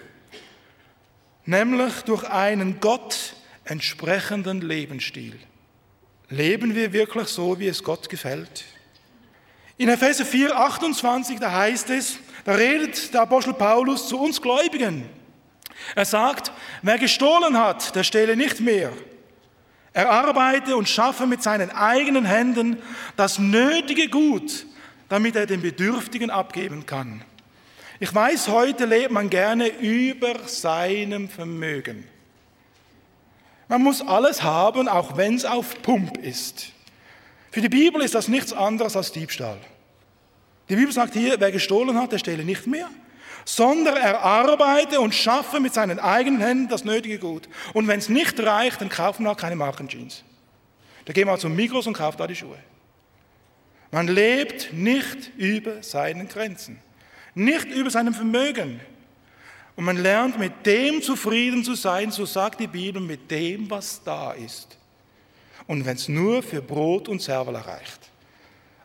[1.46, 3.36] Nämlich durch einen Gott
[3.66, 5.40] entsprechenden Lebensstil.
[6.30, 8.66] Leben wir wirklich so, wie es Gott gefällt?
[9.78, 15.10] In Epheser 4, 28, da heißt es, da redet der Apostel Paulus zu uns Gläubigen.
[15.96, 18.92] Er sagt, wer gestohlen hat, der stehle nicht mehr.
[19.92, 22.78] Er arbeite und schaffe mit seinen eigenen Händen
[23.16, 24.66] das nötige Gut,
[25.10, 27.24] damit er den Bedürftigen abgeben kann.
[28.04, 32.06] Ich weiß, heute lebt man gerne über seinem Vermögen.
[33.70, 36.74] Man muss alles haben, auch wenn es auf Pump ist.
[37.50, 39.58] Für die Bibel ist das nichts anderes als Diebstahl.
[40.68, 42.90] Die Bibel sagt hier, wer gestohlen hat, der stehle nicht mehr,
[43.46, 47.48] sondern er arbeite und schaffe mit seinen eigenen Händen das nötige Gut.
[47.72, 50.26] Und wenn es nicht reicht, dann kaufen wir auch keine Markenjeans.
[51.06, 52.60] Da gehen wir zum Migros und kaufen da die Schuhe.
[53.92, 56.82] Man lebt nicht über seinen Grenzen,
[57.36, 58.80] nicht über seinem Vermögen.
[59.76, 64.04] Und man lernt mit dem zufrieden zu sein, so sagt die Bibel, mit dem, was
[64.04, 64.78] da ist.
[65.66, 68.00] Und wenn es nur für Brot und Servela reicht.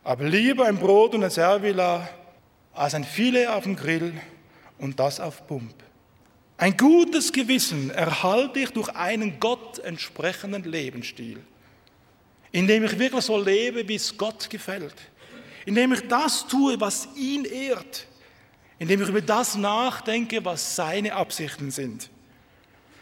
[0.04, 2.08] Aber lieber ein Brot und ein Servila
[2.72, 4.14] als ein Filet auf dem Grill
[4.78, 5.74] und das auf Pump.
[6.56, 11.40] Ein gutes Gewissen erhalte ich durch einen Gott entsprechenden Lebensstil,
[12.50, 14.96] indem ich wirklich so lebe, wie es Gott gefällt,
[15.66, 18.07] indem ich das tue, was ihn ehrt,
[18.78, 22.10] indem ich über das nachdenke, was seine Absichten sind.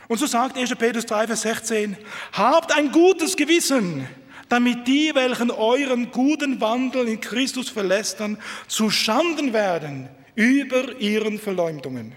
[0.09, 0.75] Und so sagt 1.
[0.77, 1.97] Petrus 3, Vers 16,
[2.33, 4.09] habt ein gutes Gewissen,
[4.49, 12.13] damit die, welchen euren guten Wandel in Christus verlästern, zu Schanden werden über ihren Verleumdungen.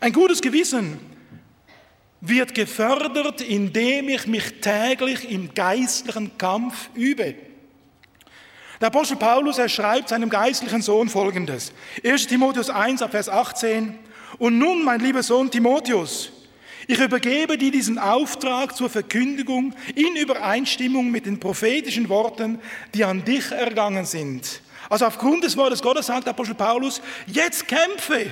[0.00, 0.98] Ein gutes Gewissen
[2.20, 7.34] wird gefördert, indem ich mich täglich im geistlichen Kampf übe.
[8.80, 11.72] Der Apostel Paulus, er schreibt seinem geistlichen Sohn folgendes.
[12.04, 13.98] 1 Timotheus 1, Vers 18.
[14.38, 16.30] Und nun, mein lieber Sohn Timotheus,
[16.86, 22.60] ich übergebe dir diesen Auftrag zur Verkündigung in Übereinstimmung mit den prophetischen Worten,
[22.94, 24.62] die an dich ergangen sind.
[24.88, 28.26] Also aufgrund des Wortes Gottes sagt der Apostel Paulus, jetzt kämpfe.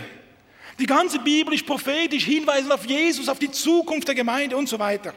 [0.79, 4.79] Die ganze Bibel ist prophetisch, hinweisend auf Jesus, auf die Zukunft der Gemeinde und so
[4.79, 5.13] weiter.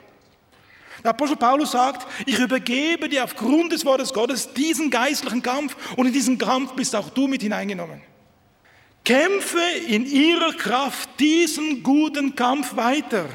[1.03, 6.07] Der Apostel Paulus sagt, ich übergebe dir aufgrund des Wortes Gottes diesen geistlichen Kampf und
[6.07, 8.01] in diesen Kampf bist auch du mit hineingenommen.
[9.05, 13.25] Kämpfe in ihrer Kraft diesen guten Kampf weiter.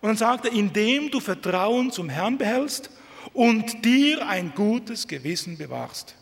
[0.00, 2.90] Und dann sagt er, indem du Vertrauen zum Herrn behältst
[3.32, 6.14] und dir ein gutes Gewissen bewahrst.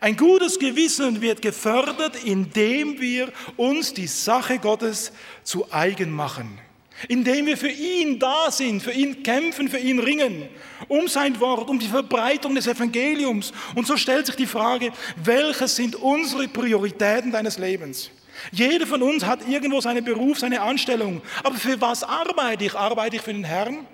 [0.00, 5.12] Ein gutes Gewissen wird gefördert, indem wir uns die Sache Gottes
[5.42, 6.58] zu eigen machen
[7.08, 10.48] indem wir für ihn da sind, für ihn kämpfen, für ihn ringen,
[10.88, 13.52] um sein Wort, um die Verbreitung des Evangeliums.
[13.74, 14.92] Und so stellt sich die Frage,
[15.22, 18.10] welches sind unsere Prioritäten deines Lebens?
[18.52, 21.22] Jeder von uns hat irgendwo seinen Beruf, seine Anstellung.
[21.42, 22.74] Aber für was arbeite ich?
[22.74, 23.86] Arbeite ich für den Herrn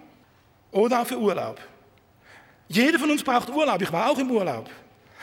[0.70, 1.60] oder auch für Urlaub?
[2.68, 3.80] Jeder von uns braucht Urlaub.
[3.82, 4.68] Ich war auch im Urlaub.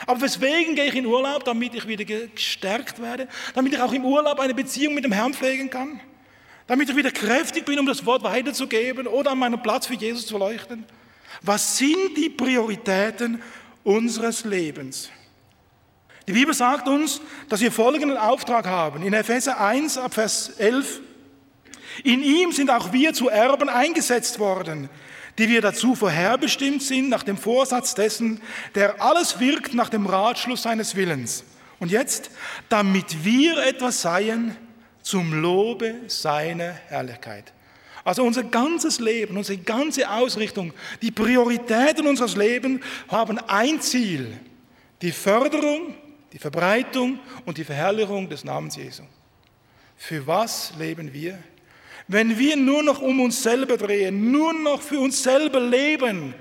[0.05, 1.43] Aber weswegen gehe ich in Urlaub?
[1.43, 5.33] Damit ich wieder gestärkt werde, damit ich auch im Urlaub eine Beziehung mit dem Herrn
[5.33, 5.99] pflegen kann
[6.69, 10.27] damit ich wieder kräftig bin, um das Wort weiterzugeben oder an meinem Platz für Jesus
[10.27, 10.85] zu leuchten?
[11.41, 13.41] Was sind die Prioritäten
[13.83, 15.09] unseres Lebens?
[16.27, 19.01] Die Bibel sagt uns, dass wir folgenden Auftrag haben.
[19.01, 21.01] In Epheser 1 ab Vers 11.
[22.03, 24.89] In ihm sind auch wir zu Erben eingesetzt worden,
[25.39, 28.41] die wir dazu vorherbestimmt sind, nach dem Vorsatz dessen,
[28.75, 31.43] der alles wirkt nach dem Ratschluss seines Willens.
[31.79, 32.29] Und jetzt,
[32.67, 34.55] damit wir etwas seien,
[35.09, 37.51] zum Lobe seiner Herrlichkeit.
[38.03, 44.37] Also unser ganzes Leben, unsere ganze Ausrichtung, die Prioritäten unseres Lebens haben ein Ziel,
[45.01, 45.95] die Förderung,
[46.31, 49.01] die Verbreitung und die Verherrlichung des Namens Jesu.
[49.97, 51.39] Für was leben wir?
[52.07, 56.35] Wenn wir nur noch um uns selber drehen, nur noch für uns selber leben,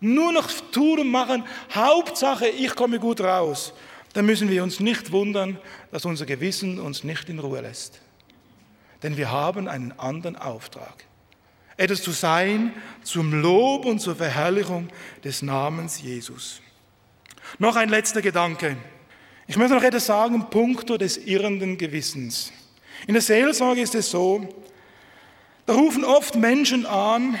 [0.00, 3.72] nur noch tun und machen, Hauptsache, ich komme gut raus,
[4.12, 5.58] dann müssen wir uns nicht wundern,
[5.92, 8.00] dass unser Gewissen uns nicht in Ruhe lässt.
[9.02, 11.04] Denn wir haben einen anderen Auftrag.
[11.76, 14.88] Etwas zu sein zum Lob und zur Verherrlichung
[15.24, 16.60] des Namens Jesus.
[17.58, 18.76] Noch ein letzter Gedanke.
[19.46, 22.52] Ich möchte noch etwas sagen, puncto des irrenden Gewissens.
[23.06, 24.46] In der Seelsorge ist es so,
[25.66, 27.38] da rufen oft Menschen an,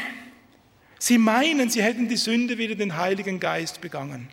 [0.98, 4.28] sie meinen, sie hätten die Sünde wieder den Heiligen Geist begangen.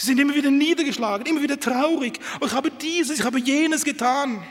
[0.00, 2.18] Sie sind immer wieder niedergeschlagen, immer wieder traurig.
[2.42, 4.42] Ich habe dieses, ich habe jenes getan.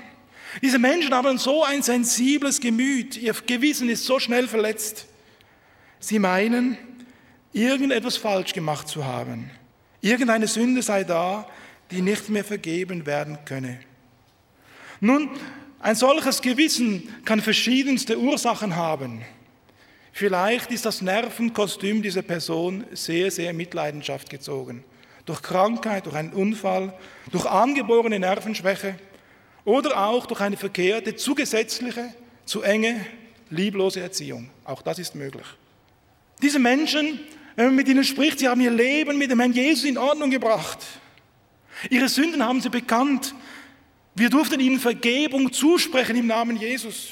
[0.62, 3.18] Diese Menschen haben so ein sensibles Gemüt.
[3.18, 5.08] Ihr Gewissen ist so schnell verletzt.
[6.00, 6.78] Sie meinen,
[7.52, 9.50] irgendetwas falsch gemacht zu haben.
[10.02, 11.50] Irgendeine Sünde sei da,
[11.90, 13.80] die nicht mehr vergeben werden könne.
[15.00, 15.32] Nun,
[15.80, 19.24] ein solches Gewissen kann verschiedenste Ursachen haben.
[20.12, 24.84] Vielleicht ist das Nervenkostüm dieser Person sehr, sehr Mitleidenschaft gezogen
[25.30, 26.92] durch Krankheit, durch einen Unfall,
[27.32, 28.96] durch angeborene Nervenschwäche
[29.64, 32.12] oder auch durch eine verkehrte, zu gesetzliche,
[32.46, 33.06] zu enge,
[33.52, 34.50] lieblose Erziehung.
[34.66, 35.46] Auch das ist möglich.
[36.42, 37.20] Diese Menschen,
[37.56, 40.32] wenn man mit ihnen spricht, sie haben ihr Leben mit dem Herrn Jesus in Ordnung
[40.32, 40.80] gebracht.
[41.92, 43.36] Ihre Sünden haben sie bekannt.
[44.16, 47.10] Wir durften ihnen Vergebung zusprechen im Namen Jesus.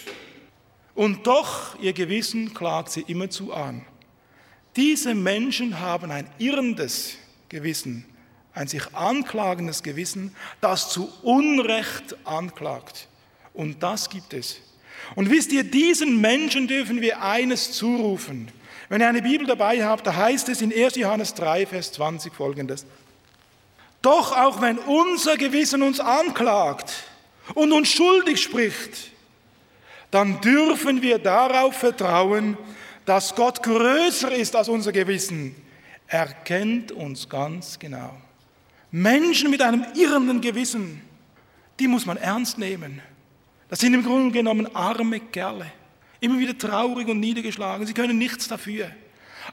[0.95, 3.85] Und doch, ihr Gewissen klagt sie immerzu an.
[4.75, 7.17] Diese Menschen haben ein irrendes
[7.49, 8.05] Gewissen,
[8.53, 13.07] ein sich anklagendes Gewissen, das zu Unrecht anklagt.
[13.53, 14.57] Und das gibt es.
[15.15, 18.51] Und wisst ihr, diesen Menschen dürfen wir eines zurufen.
[18.89, 20.95] Wenn ihr eine Bibel dabei habt, da heißt es in 1.
[20.95, 22.85] Johannes 3, Vers 20 folgendes.
[24.01, 26.93] Doch auch wenn unser Gewissen uns anklagt
[27.53, 29.11] und uns schuldig spricht,
[30.11, 32.57] dann dürfen wir darauf vertrauen,
[33.05, 35.55] dass Gott größer ist als unser Gewissen.
[36.07, 38.15] Er kennt uns ganz genau.
[38.91, 41.01] Menschen mit einem irrenden Gewissen,
[41.79, 43.01] die muss man ernst nehmen.
[43.69, 45.71] Das sind im Grunde genommen arme Kerle,
[46.21, 47.85] immer wieder traurig und niedergeschlagen.
[47.85, 48.89] Sie können nichts dafür.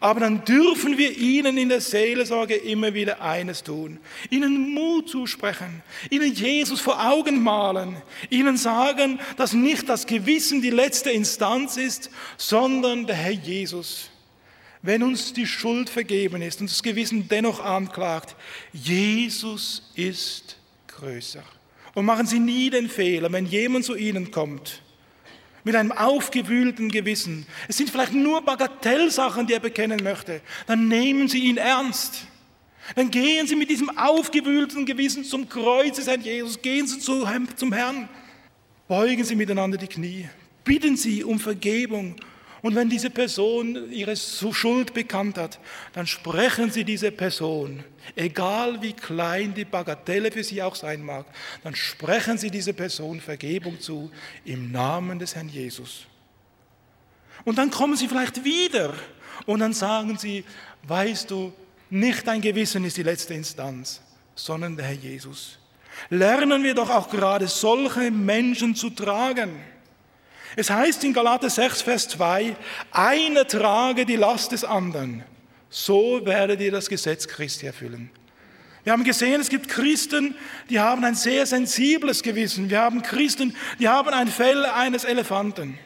[0.00, 3.98] Aber dann dürfen wir ihnen in der Seelsorge immer wieder eines tun.
[4.30, 7.96] Ihnen Mut zusprechen, ihnen Jesus vor Augen malen,
[8.28, 14.10] ihnen sagen, dass nicht das Gewissen die letzte Instanz ist, sondern der Herr Jesus.
[14.86, 18.36] Wenn uns die Schuld vergeben ist und das Gewissen dennoch anklagt,
[18.74, 20.58] Jesus ist
[20.88, 21.42] größer.
[21.94, 24.82] Und machen Sie nie den Fehler, wenn jemand zu Ihnen kommt
[25.66, 27.46] mit einem aufgewühlten Gewissen.
[27.66, 30.42] Es sind vielleicht nur Bagatellsachen, die er bekennen möchte.
[30.66, 32.26] Dann nehmen Sie ihn ernst.
[32.94, 36.60] Dann gehen Sie mit diesem aufgewühlten Gewissen zum Kreuz des Herrn Jesus.
[36.60, 38.10] Gehen Sie zum Herrn.
[38.86, 40.28] Beugen Sie miteinander die Knie.
[40.62, 42.16] Bitten Sie um Vergebung
[42.64, 45.58] und wenn diese Person ihre Schuld bekannt hat,
[45.92, 47.84] dann sprechen Sie diese Person,
[48.16, 51.26] egal wie klein die Bagatelle für Sie auch sein mag,
[51.62, 54.10] dann sprechen Sie diese Person Vergebung zu
[54.46, 56.06] im Namen des Herrn Jesus.
[57.44, 58.94] Und dann kommen Sie vielleicht wieder
[59.44, 60.42] und dann sagen Sie,
[60.84, 61.52] weißt du,
[61.90, 64.00] nicht dein Gewissen ist die letzte Instanz,
[64.34, 65.58] sondern der Herr Jesus.
[66.08, 69.73] Lernen wir doch auch gerade solche Menschen zu tragen.
[70.56, 72.56] Es heißt in Galater 6, Vers 2,
[72.92, 75.24] eine trage die Last des anderen,
[75.68, 78.10] so werdet ihr das Gesetz Christi erfüllen.
[78.84, 80.36] Wir haben gesehen, es gibt Christen,
[80.68, 82.68] die haben ein sehr sensibles Gewissen.
[82.68, 85.78] Wir haben Christen, die haben ein Fell eines Elefanten.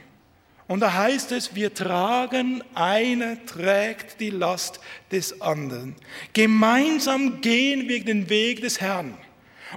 [0.67, 4.81] Und da heißt es, wir tragen, eine trägt die Last
[5.13, 5.95] des anderen.
[6.35, 9.17] Gemeinsam gehen wir den Weg des Herrn.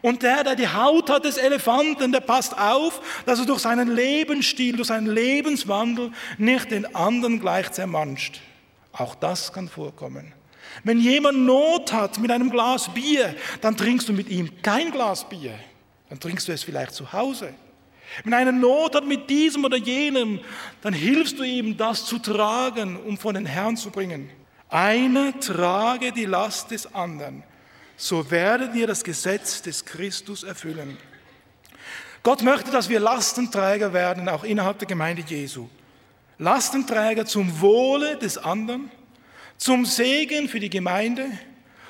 [0.01, 3.93] Und der, der die Haut hat des Elefanten, der passt auf, dass er durch seinen
[3.93, 8.39] Lebensstil, durch seinen Lebenswandel nicht den anderen gleich zermanscht.
[8.93, 10.33] Auch das kann vorkommen.
[10.83, 15.27] Wenn jemand Not hat mit einem Glas Bier, dann trinkst du mit ihm kein Glas
[15.27, 15.53] Bier.
[16.09, 17.53] Dann trinkst du es vielleicht zu Hause.
[18.23, 20.39] Wenn einer Not hat mit diesem oder jenem,
[20.81, 24.29] dann hilfst du ihm, das zu tragen, um von den Herrn zu bringen.
[24.69, 27.43] Einer trage die Last des anderen
[28.01, 30.97] so werdet ihr das Gesetz des Christus erfüllen.
[32.23, 35.69] Gott möchte, dass wir Lastenträger werden, auch innerhalb der Gemeinde Jesu.
[36.39, 38.89] Lastenträger zum Wohle des anderen,
[39.57, 41.27] zum Segen für die Gemeinde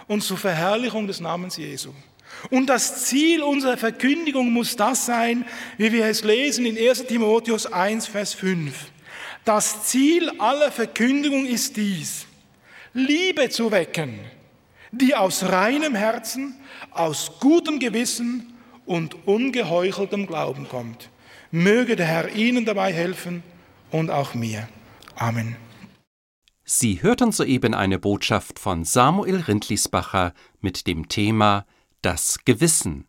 [0.08, 1.94] und zur Verherrlichung des Namens Jesu.
[2.50, 5.46] Und das Ziel unserer Verkündigung muss das sein,
[5.78, 8.74] wie wir es lesen in 1 Timotheus 1, Vers 5.
[9.46, 12.26] Das Ziel aller Verkündigung ist dies,
[12.94, 14.20] Liebe zu wecken
[14.92, 16.56] die aus reinem Herzen,
[16.92, 18.54] aus gutem Gewissen
[18.86, 21.10] und ungeheucheltem Glauben kommt.
[21.52, 23.44] Möge der Herr Ihnen dabei helfen
[23.92, 24.68] und auch mir.
[25.16, 25.56] Amen.
[26.64, 31.66] Sie hörten soeben eine Botschaft von Samuel Rindlisbacher mit dem Thema
[32.02, 33.08] Das Gewissen.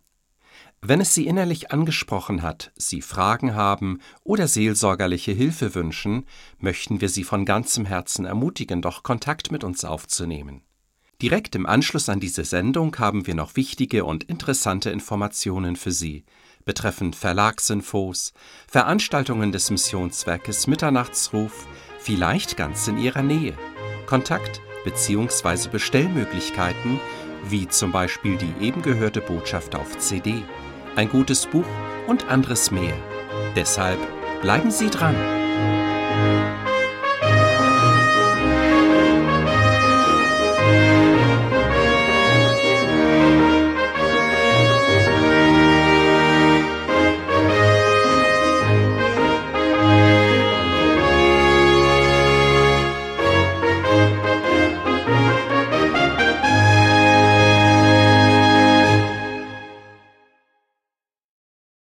[0.80, 6.26] Wenn es Sie innerlich angesprochen hat, Sie Fragen haben oder seelsorgerliche Hilfe wünschen,
[6.58, 10.62] möchten wir Sie von ganzem Herzen ermutigen, doch Kontakt mit uns aufzunehmen.
[11.22, 16.24] Direkt im Anschluss an diese Sendung haben wir noch wichtige und interessante Informationen für Sie
[16.64, 18.32] betreffend Verlagsinfos,
[18.68, 21.66] Veranstaltungen des Missionswerkes Mitternachtsruf,
[21.98, 23.54] vielleicht ganz in Ihrer Nähe,
[24.06, 25.68] Kontakt bzw.
[25.70, 27.00] Bestellmöglichkeiten,
[27.48, 30.42] wie zum Beispiel die eben gehörte Botschaft auf CD,
[30.96, 31.66] ein gutes Buch
[32.06, 32.94] und anderes mehr.
[33.56, 33.98] Deshalb
[34.40, 35.16] bleiben Sie dran.